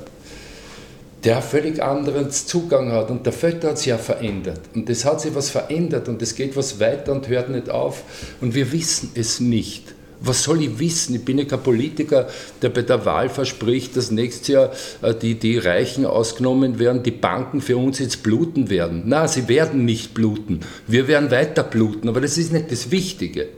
[1.27, 3.11] der völlig anderen Zugang hat.
[3.11, 4.61] Und der Vetter hat sich ja verändert.
[4.73, 8.03] Und es hat sich was verändert und es geht was weiter und hört nicht auf.
[8.39, 9.93] Und wir wissen es nicht.
[10.21, 11.15] Was soll ich wissen?
[11.15, 12.29] Ich bin ja kein Politiker,
[12.61, 17.11] der bei der Wahl verspricht, dass nächstes Jahr äh, die, die Reichen ausgenommen werden, die
[17.11, 19.03] Banken für uns jetzt bluten werden.
[19.05, 20.61] Na, sie werden nicht bluten.
[20.87, 23.49] Wir werden weiter bluten, aber das ist nicht das Wichtige.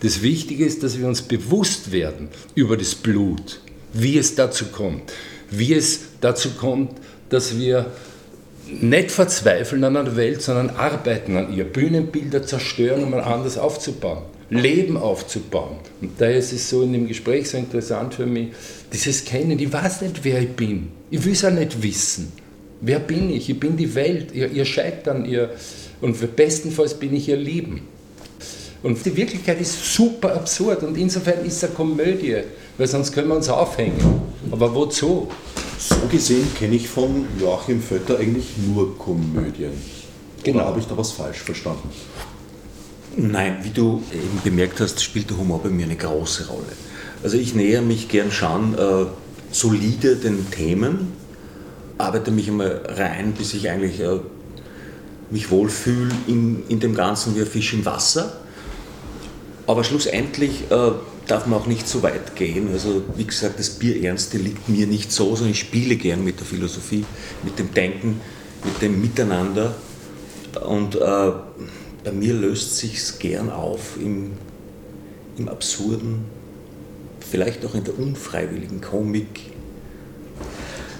[0.00, 3.60] Das Wichtige ist, dass wir uns bewusst werden über das Blut,
[3.92, 5.12] wie es dazu kommt
[5.52, 6.92] wie es dazu kommt,
[7.32, 7.86] dass wir
[8.66, 11.64] nicht verzweifeln an einer Welt, sondern arbeiten an ihr.
[11.64, 14.22] Bühnenbilder zerstören, um ein anderes aufzubauen.
[14.50, 15.76] Leben aufzubauen.
[16.00, 18.48] Und daher ist es so in dem Gespräch so interessant für mich,
[18.92, 19.58] dieses Kennen.
[19.58, 20.88] Ich weiß nicht, wer ich bin.
[21.10, 22.32] Ich will es auch nicht wissen.
[22.80, 23.48] Wer bin ich?
[23.48, 25.50] Ich bin die Welt, ihr, ihr Scheitern, ihr,
[26.00, 27.82] und bestenfalls bin ich ihr Lieben.
[28.82, 32.38] Und die Wirklichkeit ist super absurd und insofern ist es eine Komödie,
[32.76, 34.20] weil sonst können wir uns aufhängen.
[34.50, 35.28] Aber wozu?
[35.88, 39.72] So gesehen kenne ich von Joachim Vötter eigentlich nur Komödien.
[40.44, 40.58] Genau.
[40.58, 41.90] Oder habe ich da was falsch verstanden?
[43.16, 46.72] Nein, wie du eben bemerkt hast, spielt der Humor bei mir eine große Rolle.
[47.22, 49.06] Also ich nähere mich gern schon äh,
[49.50, 51.12] solide den Themen,
[51.98, 54.20] arbeite mich einmal rein, bis ich eigentlich äh,
[55.30, 58.40] mich wohlfühle in, in dem Ganzen wie ein Fisch im Wasser.
[59.66, 60.92] Aber schlussendlich äh,
[61.32, 62.68] darf man auch nicht so weit gehen.
[62.72, 66.46] Also wie gesagt, das Bierernste liegt mir nicht so, sondern ich spiele gern mit der
[66.46, 67.06] Philosophie,
[67.42, 68.20] mit dem Denken,
[68.62, 69.74] mit dem Miteinander.
[70.68, 70.98] Und äh,
[72.04, 74.32] bei mir löst sich gern auf im,
[75.38, 76.26] im Absurden,
[77.20, 79.40] vielleicht auch in der unfreiwilligen Komik.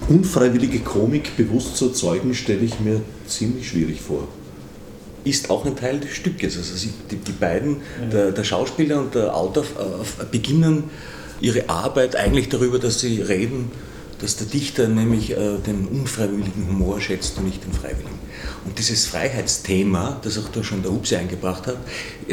[0.09, 4.27] Unfreiwillige Komik bewusst zu erzeugen, stelle ich mir ziemlich schwierig vor.
[5.23, 6.57] Ist auch ein Teil des Stückes.
[6.57, 8.07] Also sie, die, die, beiden, ja.
[8.11, 10.85] der, der, Schauspieler und der Autor, äh, beginnen
[11.39, 13.71] ihre Arbeit eigentlich darüber, dass sie reden,
[14.19, 18.19] dass der Dichter nämlich äh, den unfreiwilligen Humor schätzt und nicht den freiwilligen.
[18.65, 21.77] Und dieses Freiheitsthema, das auch da schon der Hupse eingebracht hat,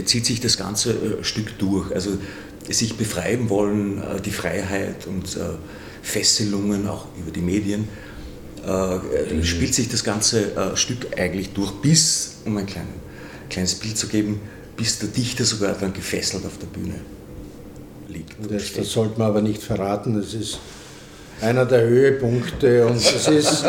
[0.05, 1.93] zieht sich das ganze äh, Stück durch.
[1.93, 2.11] Also
[2.69, 5.41] sich befreien wollen, äh, die Freiheit und äh,
[6.03, 7.89] Fesselungen auch über die Medien,
[8.65, 9.45] mhm.
[9.45, 12.89] spielt sich das ganze Stück eigentlich durch, bis, um ein klein,
[13.49, 14.41] kleines Bild zu geben,
[14.77, 16.95] bis der Dichter sogar dann gefesselt auf der Bühne
[18.09, 18.35] liegt.
[18.51, 20.59] Das, das sollte man aber nicht verraten, das ist
[21.41, 23.65] einer der Höhepunkte und es ist.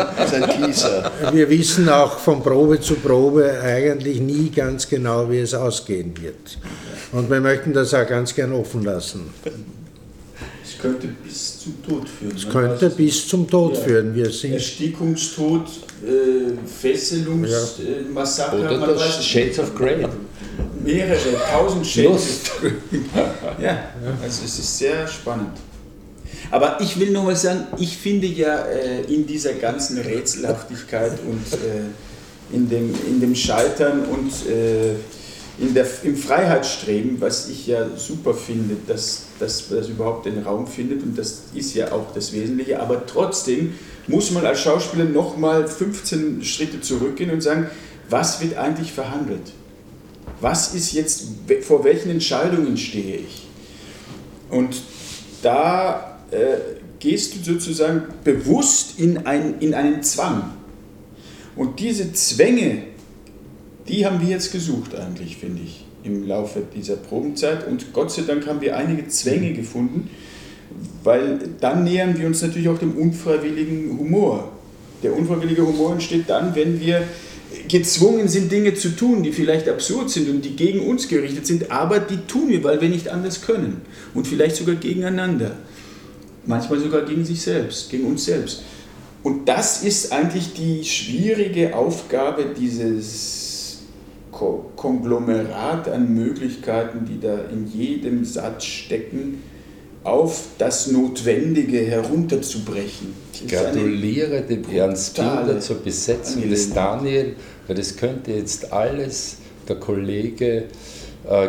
[1.32, 6.58] Wir wissen auch von Probe zu Probe eigentlich nie ganz genau, wie es ausgehen wird.
[7.12, 9.30] Und wir möchten das auch ganz gern offen lassen.
[10.82, 12.36] Es könnte bis zum Tod führen.
[12.36, 13.80] Es könnte bis zum Tod ja.
[13.82, 14.14] führen.
[14.16, 15.68] Wir sind Erstickungstod,
[16.04, 18.58] äh, Fesselungsmassaker.
[18.58, 18.70] Ja.
[18.72, 20.04] Äh, Oder das Shades of Grey.
[20.82, 21.18] Mehrere,
[21.52, 22.40] tausend Shades.
[23.62, 23.90] ja,
[24.20, 25.56] also es ist sehr spannend.
[26.50, 31.52] Aber ich will nur mal sagen, ich finde ja äh, in dieser ganzen Rätselhaftigkeit und
[31.60, 34.96] äh, in, dem, in dem Scheitern und äh,
[35.58, 40.66] in der, im Freiheitsstreben, was ich ja super finde, dass, dass das überhaupt den Raum
[40.66, 43.74] findet und das ist ja auch das Wesentliche, aber trotzdem
[44.06, 47.68] muss man als Schauspieler nochmal 15 Schritte zurückgehen und sagen,
[48.08, 49.52] was wird eigentlich verhandelt?
[50.40, 51.24] Was ist jetzt,
[51.62, 53.46] vor welchen Entscheidungen stehe ich?
[54.50, 54.82] Und
[55.42, 56.56] da äh,
[56.98, 60.52] gehst du sozusagen bewusst in, ein, in einen Zwang.
[61.56, 62.84] Und diese Zwänge,
[63.92, 67.66] die haben wir jetzt gesucht eigentlich, finde ich, im Laufe dieser Probenzeit.
[67.68, 70.08] Und Gott sei Dank haben wir einige Zwänge gefunden,
[71.04, 74.50] weil dann nähern wir uns natürlich auch dem unfreiwilligen Humor.
[75.02, 77.02] Der unfreiwillige Humor entsteht dann, wenn wir
[77.68, 81.70] gezwungen sind, Dinge zu tun, die vielleicht absurd sind und die gegen uns gerichtet sind,
[81.70, 83.82] aber die tun wir, weil wir nicht anders können
[84.14, 85.56] und vielleicht sogar gegeneinander.
[86.46, 88.62] Manchmal sogar gegen sich selbst, gegen uns selbst.
[89.22, 93.41] Und das ist eigentlich die schwierige Aufgabe dieses
[94.32, 99.42] Konglomerat an Möglichkeiten, die da in jedem Satz stecken,
[100.04, 103.14] auf das Notwendige herunterzubrechen.
[103.34, 109.36] Ich gratuliere dem Ernst Binder zur Besetzung des Daniel, weil das könnte jetzt alles
[109.68, 110.64] der Kollege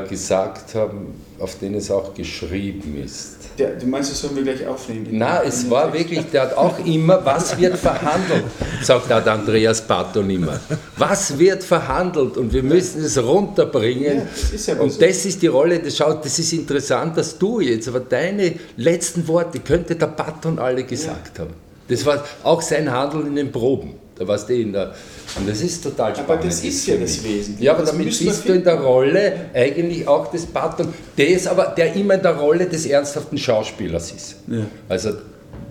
[0.07, 3.37] gesagt haben, auf den es auch geschrieben ist.
[3.57, 5.07] Der, du meinst, das sollen wir gleich aufnehmen?
[5.11, 8.45] Nein, es war wirklich, der hat auch immer, was wird verhandelt,
[8.81, 10.59] sagt auch Andreas Barton immer.
[10.97, 14.17] Was wird verhandelt und wir müssen es runterbringen.
[14.17, 14.99] Ja, das ja und so.
[14.99, 19.27] das ist die Rolle, das, schaut, das ist interessant, dass du jetzt, aber deine letzten
[19.27, 21.43] Worte könnte der Barton alle gesagt ja.
[21.43, 21.53] haben.
[21.87, 24.02] Das war auch sein Handeln in den Proben.
[24.15, 24.93] Da warst du in der.
[25.37, 26.29] Und das ist total spannend.
[26.31, 27.63] Aber das ist ja das Wesentliche.
[27.63, 31.73] Ja, aber damit bist du in der Rolle eigentlich auch des Patton, der ist aber,
[31.75, 34.35] der immer in der Rolle des ernsthaften Schauspielers ist.
[34.47, 34.65] Ja.
[34.87, 35.13] Also,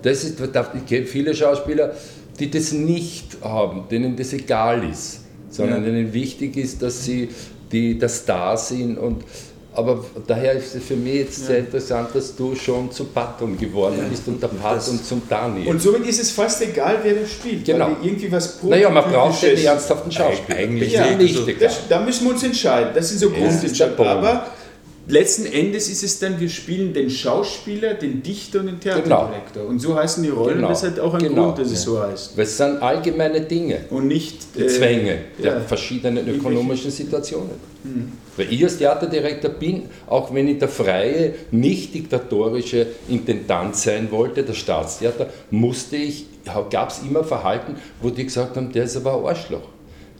[0.01, 1.93] das ist, ich kenne viele Schauspieler,
[2.39, 5.91] die das nicht haben, denen das egal ist, sondern ja.
[5.91, 7.29] denen wichtig ist, dass sie
[7.71, 9.23] die, der Star sind und
[9.75, 11.47] aber daher ist es für mich jetzt ja.
[11.47, 14.07] sehr interessant, dass du schon zu Patton geworden ja.
[14.07, 15.67] bist und der Patton zum Daniel.
[15.69, 17.65] Und somit ist es fast egal, wer das spielt.
[17.65, 17.87] Genau.
[17.87, 20.57] Weil irgendwie was Naja, man braucht ja die ernsthaften Schauspieler.
[20.57, 21.37] Eigentlich ja, nicht.
[21.37, 22.91] Also, das, da müssen wir uns entscheiden.
[22.93, 24.09] Das sind so Grundentscheidungen.
[24.09, 24.47] Aber
[25.07, 29.63] letzten Endes ist es dann, wir spielen den Schauspieler, den Dichter und den Theaterdirektor.
[29.63, 29.69] Genau.
[29.69, 30.57] Und so heißen die Rollen.
[30.57, 30.69] Genau.
[30.69, 31.45] Das hat auch einen genau.
[31.45, 32.37] Grund, dass es so heißt.
[32.37, 33.79] Weil es sind allgemeine Dinge.
[33.89, 37.51] Und nicht die Zwänge äh, der verschiedenen ökonomischen Situationen.
[37.83, 38.11] Mhm.
[38.37, 44.43] Weil ich als Theaterdirektor bin, auch wenn ich der freie, nicht diktatorische Intendant sein wollte,
[44.43, 46.25] der Staatstheater, musste ich,
[46.69, 49.72] gab es immer Verhalten, wo die gesagt haben, der ist aber ein Arschloch.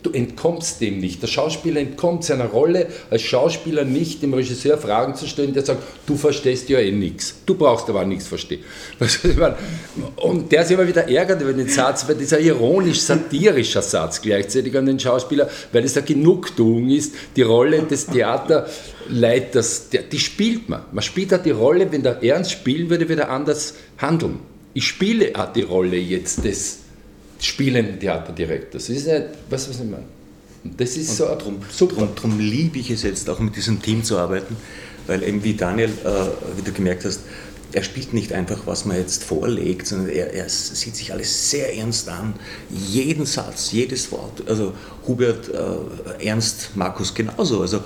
[0.04, 1.22] Du entkommst dem nicht.
[1.22, 5.82] Der Schauspieler entkommt seiner Rolle als Schauspieler nicht, dem Regisseur Fragen zu stellen, der sagt,
[6.06, 7.36] du verstehst ja eh nichts.
[7.45, 8.62] Du brauchst aber nichts verstehen.
[10.18, 14.88] Und der sich aber wieder ärgert über den Satz, weil dieser ironisch-satirischer Satz gleichzeitig an
[14.88, 20.82] den Schauspieler, weil es eine Genugtuung ist, die Rolle des Theaterleiters, die spielt man.
[20.91, 24.39] Man spielt auch die Rolle, wenn der ernst spielen würde, würde er anders handeln.
[24.74, 26.83] Ich spiele auch die Rolle jetzt des
[27.46, 28.88] spielenden Theaterdirektors.
[28.88, 30.04] Das ist nicht, weißt du, was ich meine?
[30.64, 31.96] Und das ist und so drum, super.
[31.96, 34.56] Drum, drum liebe ich es jetzt auch mit diesem Team zu arbeiten,
[35.08, 37.22] weil eben wie Daniel, äh, wie du gemerkt hast,
[37.74, 41.76] er spielt nicht einfach, was man jetzt vorlegt, sondern er, er, sieht sich alles sehr
[41.76, 42.36] ernst an.
[42.70, 44.48] Jeden Satz, jedes Wort.
[44.48, 44.74] Also
[45.08, 47.62] Hubert äh, Ernst, Markus genauso.
[47.62, 47.80] Also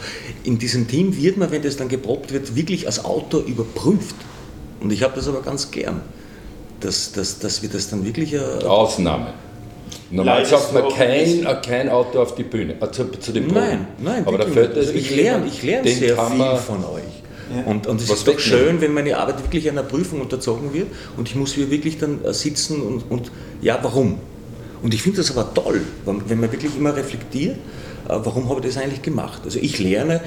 [0.43, 4.15] in diesem Team wird man, wenn das dann geprobt wird, wirklich als Autor überprüft.
[4.81, 6.01] Und ich habe das aber ganz gern,
[6.81, 8.33] dass, dass, dass wir das dann wirklich.
[8.33, 9.33] Äh, Ausnahme.
[10.09, 13.59] Normal sagt man kein, äh, kein Auto auf die Bühne, äh, zu, zu dem Punkt.
[13.59, 17.03] Nein, nein, aber Viertel also ich lerne, ich lerne sehr viel von euch.
[17.55, 17.63] Ja.
[17.63, 21.29] Und, und es ist doch schön, wenn meine Arbeit wirklich einer Prüfung unterzogen wird und
[21.29, 23.31] ich muss hier wirklich dann äh, sitzen und, und
[23.61, 24.19] ja, warum?
[24.81, 27.55] Und ich finde das aber toll, wenn man wirklich immer reflektiert,
[28.05, 29.41] warum habe ich das eigentlich gemacht?
[29.43, 30.21] Also ich lerne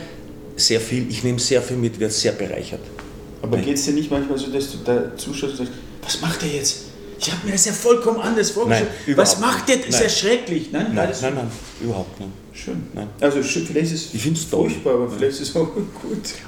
[0.57, 2.81] sehr viel, ich nehme sehr viel mit, werde sehr bereichert.
[3.43, 6.43] Aber geht es dir nicht manchmal so, dass du da zuschaust und sagst, was macht
[6.43, 6.90] er jetzt?
[7.21, 8.91] Ich habe mir das ja vollkommen anders vorgestellt.
[9.07, 9.77] Nein, Was macht der?
[9.77, 10.73] Das ist ja schrecklich.
[10.73, 11.51] Nein, nein, nein, nein,
[11.83, 12.31] überhaupt nicht.
[12.55, 12.83] Schön.
[12.95, 13.09] Nein.
[13.21, 15.85] Also vielleicht ist es ich furchtbar, aber vielleicht ist es auch gut.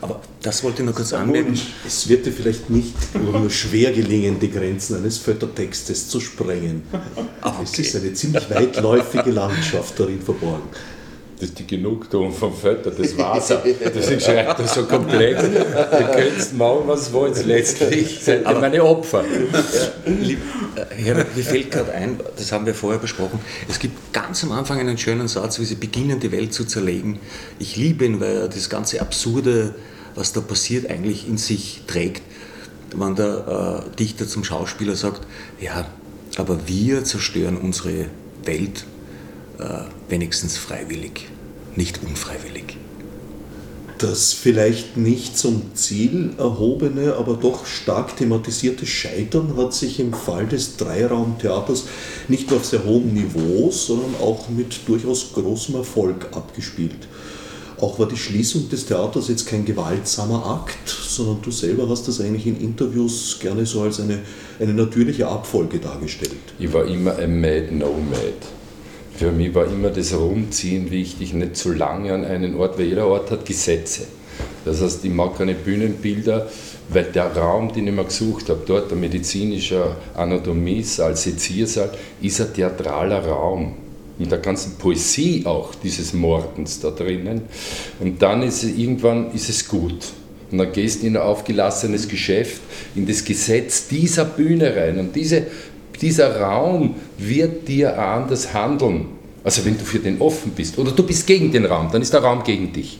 [0.01, 1.59] Aber das wollte ich noch kurz anmerken.
[1.87, 6.83] Es wird dir vielleicht nicht nur schwer gelingen, die Grenzen eines Föttertextes zu sprengen.
[7.41, 7.69] Aber okay.
[7.73, 10.69] es ist eine ziemlich weitläufige Landschaft darin verborgen
[11.43, 13.53] das ist die Genugtuung vom Vater, das war's.
[13.65, 15.43] Deswegen schreibt er so komplex.
[15.43, 19.25] Du könntest machen, was wollt, letztlich seid ihr meine Opfer.
[20.07, 20.39] Lieb,
[20.77, 24.53] äh, Herbert, mir fällt gerade ein, das haben wir vorher besprochen, es gibt ganz am
[24.53, 27.19] Anfang einen schönen Satz, wie sie beginnen, die Welt zu zerlegen.
[27.59, 29.75] Ich liebe ihn, weil er das ganze Absurde,
[30.15, 32.23] was da passiert, eigentlich in sich trägt.
[32.95, 35.23] Wenn der äh, Dichter zum Schauspieler sagt,
[35.61, 35.87] ja,
[36.37, 38.07] aber wir zerstören unsere
[38.45, 38.85] Welt
[40.09, 41.29] wenigstens freiwillig,
[41.77, 42.77] nicht unfreiwillig.
[43.99, 50.47] Das vielleicht nicht zum Ziel erhobene, aber doch stark thematisierte Scheitern hat sich im Fall
[50.47, 51.85] des Dreiraumtheaters
[52.27, 57.07] nicht nur auf sehr hohem Niveau, sondern auch mit durchaus großem Erfolg abgespielt.
[57.81, 62.21] Auch war die Schließung des Theaters jetzt kein gewaltsamer Akt, sondern du selber hast das
[62.21, 64.19] eigentlich in Interviews gerne so als eine,
[64.59, 66.33] eine natürliche Abfolge dargestellt.
[66.59, 68.62] Ich war immer ein Mad No Mad.
[69.23, 73.07] Für mich war immer das Rumziehen wichtig, nicht zu lange an einen Ort, weil jeder
[73.07, 74.09] Ort hat Gesetze.
[74.65, 76.51] Das heißt, ich mag keine Bühnenbilder,
[76.89, 82.53] weil der Raum, den ich mir gesucht habe, dort der medizinische Anatomiesaal, Seziersaal, ist ein
[82.53, 83.77] theatraler Raum.
[84.19, 87.43] Mit der ganzen Poesie auch dieses Mordens da drinnen.
[88.01, 90.03] Und dann ist es, irgendwann ist es gut.
[90.51, 92.61] Und dann gehst du in ein aufgelassenes Geschäft,
[92.97, 94.99] in das Gesetz dieser Bühne rein.
[94.99, 95.47] Und diese
[96.03, 99.07] dieser Raum wird dir anders handeln.
[99.45, 102.13] Also wenn du für den offen bist oder du bist gegen den Raum, dann ist
[102.13, 102.99] der Raum gegen dich.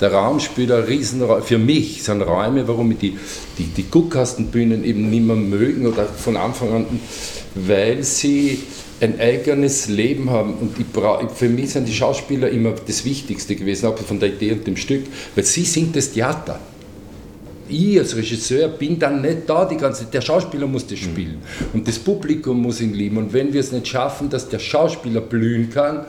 [0.00, 1.42] Der Raum spielt eine Riesenrolle.
[1.42, 3.16] Für mich sind Räume, warum die,
[3.58, 6.86] die, die Guckkastenbühnen eben nicht mehr mögen oder von Anfang an,
[7.54, 8.58] weil sie
[9.00, 10.54] ein eigenes Leben haben.
[10.54, 14.52] Und brauch, für mich sind die Schauspieler immer das Wichtigste gewesen, auch von der Idee
[14.52, 15.04] und dem Stück,
[15.36, 16.58] weil sie sind das Theater
[17.72, 20.14] ich als Regisseur bin dann nicht da die ganze Zeit.
[20.14, 21.38] Der Schauspieler muss das spielen
[21.72, 23.16] und das Publikum muss ihn lieben.
[23.16, 26.04] Und wenn wir es nicht schaffen, dass der Schauspieler blühen kann,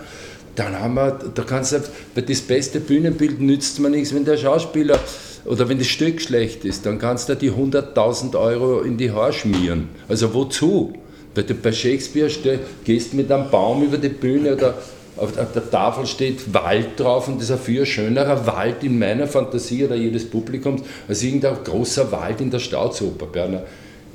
[0.56, 1.82] dann haben wir, da kannst du,
[2.14, 5.00] weil das beste Bühnenbild nützt man nichts, wenn der Schauspieler
[5.46, 9.34] oder wenn das Stück schlecht ist, dann kannst du die 100.000 Euro in die Haare
[9.34, 9.90] schmieren.
[10.08, 10.94] Also wozu?
[11.36, 14.76] Weil du bei Shakespeare steh, gehst mit einem Baum über die Bühne oder
[15.18, 19.28] auf der Tafel steht Wald drauf und das ist ein viel schönerer Wald in meiner
[19.28, 23.64] Fantasie oder jedes Publikums als irgendein großer Wald in der Staatsoper bei einer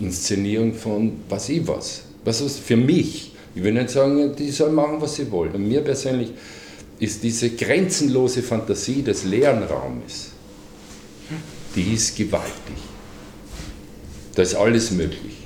[0.00, 2.02] Inszenierung von was ich was.
[2.24, 3.32] Was ist für mich?
[3.54, 5.52] Ich will nicht sagen, die sollen machen, was sie wollen.
[5.52, 6.30] Und mir persönlich
[6.98, 10.30] ist diese grenzenlose Fantasie des leeren Raumes,
[11.74, 12.76] die ist gewaltig.
[14.34, 15.36] Da ist alles möglich.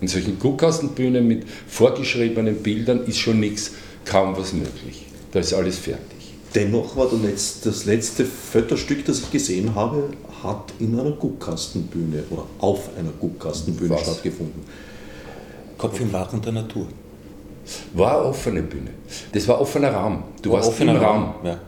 [0.00, 3.72] In solchen Guckkastenbühnen mit vorgeschriebenen Bildern ist schon nichts
[4.06, 5.06] kaum was möglich.
[5.32, 6.34] Da ist alles fertig.
[6.54, 10.04] Dennoch war das letzte Fötterstück, das ich gesehen habe,
[10.42, 14.02] hat in einer Guckkastenbühne oder auf einer Guckkastenbühne was?
[14.02, 14.62] stattgefunden.
[15.76, 16.86] Kopf im Wachen der Natur.
[17.92, 18.90] War offene Bühne.
[19.32, 20.22] Das war offener Raum.
[20.40, 21.02] Du war warst im Raum.
[21.02, 21.34] Raum.
[21.44, 21.60] Ja.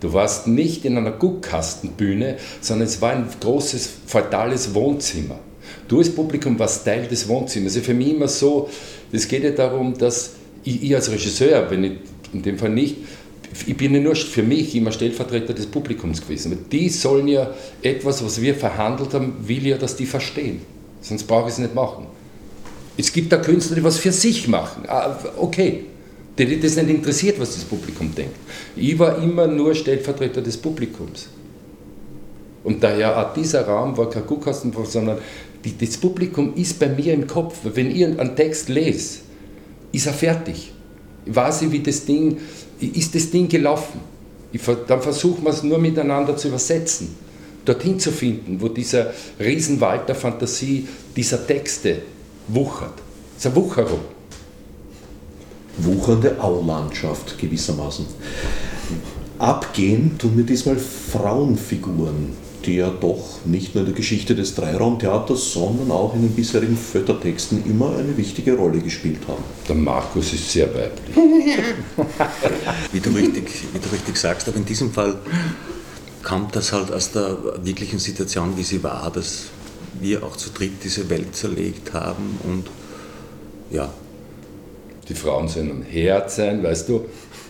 [0.00, 5.38] Du warst nicht in einer Guckkastenbühne, sondern es war ein großes, feudales Wohnzimmer.
[5.88, 7.74] Du als Publikum warst Teil des Wohnzimmers.
[7.74, 8.68] Also für mich immer so,
[9.12, 10.32] es geht ja darum, dass
[10.64, 11.92] ich, ich als Regisseur, wenn ich
[12.32, 12.96] in dem Fall nicht,
[13.66, 16.66] ich bin ja nur für mich immer Stellvertreter des Publikums gewesen.
[16.72, 17.50] Die sollen ja
[17.82, 20.60] etwas, was wir verhandelt haben, will ja, dass die verstehen.
[21.00, 22.06] Sonst brauche ich es nicht machen.
[22.96, 24.84] Es gibt da Künstler, die was für sich machen.
[24.88, 25.84] Ah, okay,
[26.38, 28.34] die das nicht interessiert, was das Publikum denkt.
[28.74, 31.28] Ich war immer nur Stellvertreter des Publikums.
[32.64, 35.18] Und daher auch dieser Raum war kein Guckkasten, sondern
[35.80, 37.58] das Publikum ist bei mir im Kopf.
[37.62, 39.20] Wenn ich einen Text lese,
[39.94, 40.72] ist er fertig.
[41.24, 42.38] Ich weiß, wie das Ding,
[42.80, 44.00] ist das Ding gelaufen.
[44.52, 47.14] Ich, dann versuchen wir es nur miteinander zu übersetzen,
[47.64, 50.86] dorthin zu finden, wo dieser Riesenwald der Fantasie
[51.16, 52.02] dieser Texte
[52.48, 52.94] wuchert.
[53.36, 54.00] Es ist eine Wucherung.
[55.78, 58.06] Wuchernde Aulandschaft gewissermaßen.
[59.38, 65.52] Abgehen tun mir diesmal Frauenfiguren die ja doch nicht nur in der Geschichte des Dreiraumtheaters,
[65.52, 69.42] sondern auch in den bisherigen Föttertexten immer eine wichtige Rolle gespielt haben.
[69.68, 71.16] Der Markus ist sehr weiblich.
[72.92, 75.16] wie, du richtig, wie du richtig sagst, aber in diesem Fall
[76.22, 79.44] kommt das halt aus der wirklichen Situation, wie sie war, dass
[80.00, 82.64] wir auch zu dritt diese Welt zerlegt haben und
[83.70, 83.92] ja.
[85.08, 87.04] Die Frauen sollen ein Herz sein, weißt du,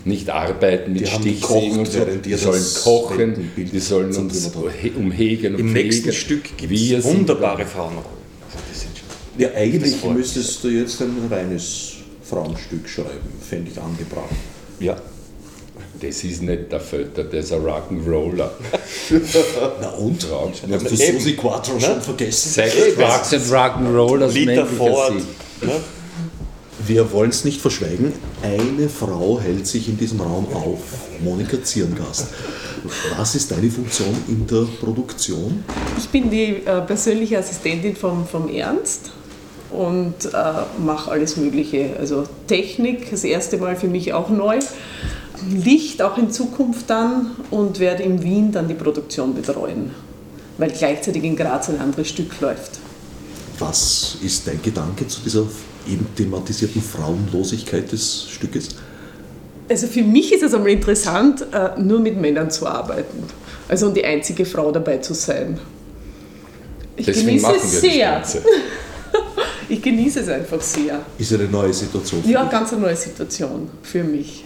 [0.05, 2.05] nicht arbeiten mit Stichsägen und so.
[2.23, 4.51] Die sollen kochen, die sollen uns
[4.95, 5.87] umhegen und Im pflegen.
[5.89, 8.15] nächsten Stück gibt es wunderbare Frauenrollen.
[9.37, 13.09] Ja, eigentlich müsstest du jetzt ein reines Frauenstück schreiben,
[13.47, 14.29] fände ich angebracht.
[14.79, 14.95] Ja.
[16.01, 18.49] Das ist nicht der Völter, das ist ein Rock'n'Roller.
[19.81, 20.27] Na und?
[20.69, 22.49] Hast du Susi Quattro schon vergessen?
[22.49, 25.13] Sex, Drugs and Rock'n'Roll, das Liter Ford.
[26.87, 28.13] Wir wollen es nicht verschweigen,
[28.43, 30.79] eine Frau hält sich in diesem Raum auf,
[31.23, 32.27] Monika Zierngast.
[33.17, 35.63] Was ist deine Funktion in der Produktion?
[35.97, 39.11] Ich bin die äh, persönliche Assistentin vom, vom Ernst
[39.71, 40.29] und äh,
[40.85, 41.95] mache alles Mögliche.
[41.97, 44.59] Also Technik, das erste Mal für mich auch neu.
[45.49, 49.89] Licht auch in Zukunft dann und werde in Wien dann die Produktion betreuen,
[50.59, 52.79] weil gleichzeitig in Graz ein anderes Stück läuft.
[53.59, 55.43] Was ist dein Gedanke zu dieser
[55.87, 58.69] eben thematisierten Frauenlosigkeit des Stückes?
[59.69, 63.23] Also für mich ist es einmal interessant, äh, nur mit Männern zu arbeiten.
[63.67, 65.59] Also und die einzige Frau dabei zu sein.
[66.95, 68.23] Ich Deswegen genieße es sehr.
[69.69, 71.01] ich genieße es einfach sehr.
[71.17, 72.21] Ist eine neue Situation?
[72.27, 72.51] ja, dich?
[72.51, 74.43] ganz eine neue Situation für mich.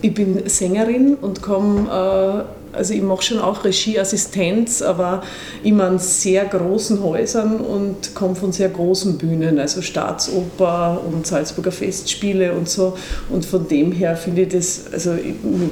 [0.00, 5.22] Ich bin Sängerin und komme äh, also ich mache schon auch Regieassistenz, aber
[5.62, 11.72] immer an sehr großen Häusern und komme von sehr großen Bühnen, also Staatsoper und Salzburger
[11.72, 12.96] Festspiele und so.
[13.30, 15.70] Und von dem her finde ich das, also mir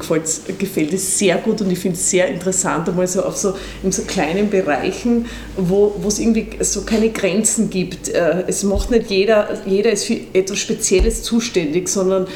[0.59, 3.93] gefällt es sehr gut und ich finde es sehr interessant, einmal so auf so, in
[3.93, 5.27] so kleinen Bereichen,
[5.57, 8.09] wo, es irgendwie so keine Grenzen gibt.
[8.09, 12.27] Äh, es macht nicht jeder, jeder ist für etwas Spezielles zuständig, sondern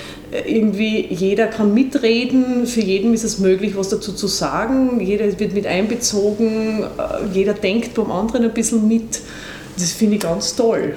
[0.46, 5.54] irgendwie jeder kann mitreden, für jeden ist es möglich, was dazu zu sagen, jeder wird
[5.54, 6.86] mit einbezogen, äh,
[7.32, 9.20] jeder denkt beim anderen ein bisschen mit.
[9.76, 10.96] Das finde ich ganz toll.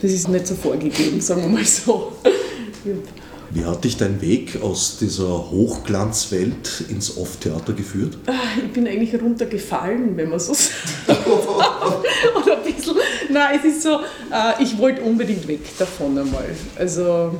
[0.00, 2.12] Das ist nicht so vorgegeben, sagen wir mal so.
[3.50, 8.18] Wie hat dich dein Weg aus dieser Hochglanzwelt ins Off-Theater geführt?
[8.26, 8.32] Ah,
[8.64, 10.52] ich bin eigentlich runtergefallen, wenn man so
[11.06, 11.26] sagt.
[11.26, 12.96] Oder ein bisschen.
[13.30, 16.48] Nein, es ist so, äh, ich wollte unbedingt weg davon einmal.
[16.76, 17.32] Also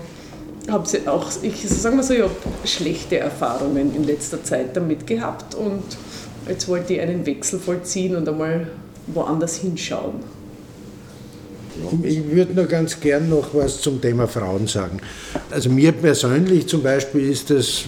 [0.70, 5.54] habe auch, ich sage mal so, ich habe schlechte Erfahrungen in letzter Zeit damit gehabt
[5.54, 5.82] und
[6.48, 8.68] jetzt wollte ich einen Wechsel vollziehen und einmal
[9.08, 10.14] woanders hinschauen.
[12.02, 14.98] Ich würde nur ganz gern noch was zum Thema Frauen sagen.
[15.50, 17.84] Also mir persönlich zum Beispiel ist es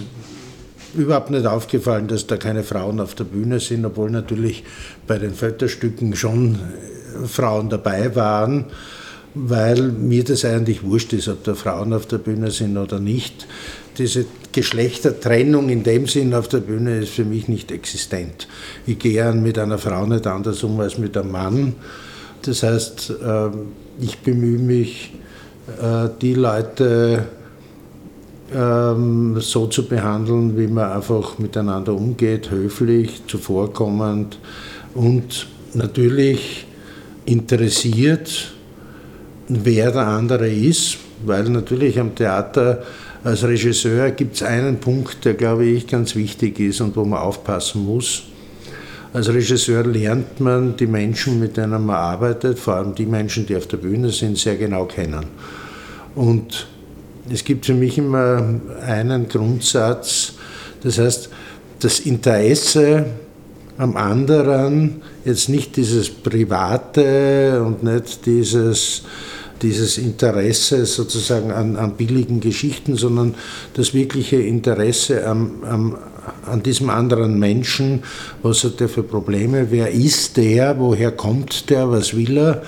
[0.93, 4.63] überhaupt nicht aufgefallen, dass da keine Frauen auf der Bühne sind, obwohl natürlich
[5.07, 6.59] bei den Völkerstücken schon
[7.25, 8.65] Frauen dabei waren
[9.35, 13.47] weil mir das eigentlich wurscht ist, ob da Frauen auf der Bühne sind oder nicht.
[13.97, 18.47] Diese Geschlechtertrennung in dem Sinn auf der Bühne ist für mich nicht existent.
[18.87, 21.75] Ich gehe mit einer Frau nicht anders um als mit einem Mann.
[22.41, 23.51] Das heißt, ähm,
[23.99, 25.13] ich bemühe mich,
[25.81, 27.27] äh, die Leute
[28.53, 34.39] ähm, so zu behandeln, wie man einfach miteinander umgeht, höflich, zuvorkommend
[34.95, 36.65] und natürlich
[37.25, 38.53] interessiert
[39.49, 42.83] wer der andere ist, weil natürlich am Theater
[43.23, 47.19] als Regisseur gibt es einen Punkt, der, glaube ich, ganz wichtig ist und wo man
[47.19, 48.23] aufpassen muss.
[49.11, 53.57] Als Regisseur lernt man die Menschen, mit denen man arbeitet, vor allem die Menschen, die
[53.57, 55.25] auf der Bühne sind, sehr genau kennen.
[56.15, 56.67] Und
[57.29, 60.33] es gibt für mich immer einen Grundsatz,
[60.83, 61.29] das heißt,
[61.79, 63.05] das Interesse
[63.77, 69.03] am anderen, jetzt nicht dieses Private und nicht dieses
[69.61, 73.35] dieses Interesse sozusagen an, an billigen Geschichten, sondern
[73.73, 75.97] das wirkliche Interesse am, am,
[76.45, 78.03] an diesem anderen Menschen.
[78.41, 79.67] Was hat er für Probleme?
[79.69, 80.79] Wer ist der?
[80.79, 81.89] Woher kommt der?
[81.89, 82.61] Was will er?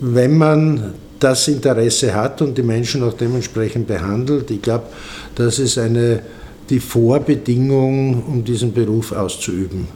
[0.00, 4.86] Wenn man das Interesse hat und die Menschen auch dementsprechend behandelt, ich glaube,
[5.36, 6.20] das ist eine,
[6.68, 9.86] die Vorbedingung, um diesen Beruf auszuüben.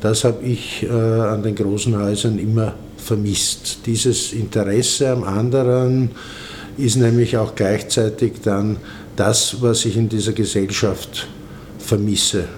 [0.00, 2.74] Das habe ich äh, an den großen Häusern immer
[3.06, 3.78] vermisst.
[3.86, 6.12] Dieses Interesse am anderen
[6.76, 8.78] ist nämlich auch gleichzeitig dann
[9.14, 11.28] das, was ich in dieser Gesellschaft
[11.78, 12.48] vermisse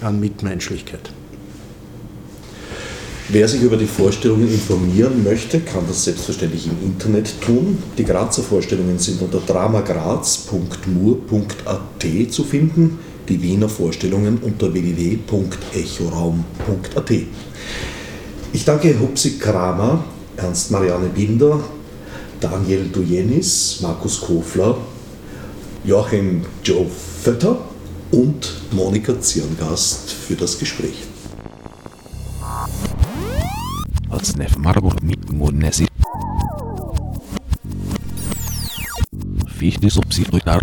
[0.00, 1.10] an Mitmenschlichkeit.
[3.28, 7.82] Wer sich über die Vorstellungen informieren möchte, kann das selbstverständlich im Internet tun.
[7.96, 17.12] Die Grazer Vorstellungen sind unter dramagraz.mur.at zu finden, die Wiener Vorstellungen unter www.echoraum.at.
[18.54, 20.04] Ich danke Hupsi Kramer,
[20.36, 21.58] Ernst Marianne Binder,
[22.38, 24.76] Daniel Dujenis, Markus Kofler,
[25.84, 27.56] Joachim Joe Vetter
[28.10, 31.04] und Monika Zierngast für das Gespräch.
[34.10, 35.86] Als Nef Margot mit Munesi.
[39.46, 40.60] Fichte subsidiar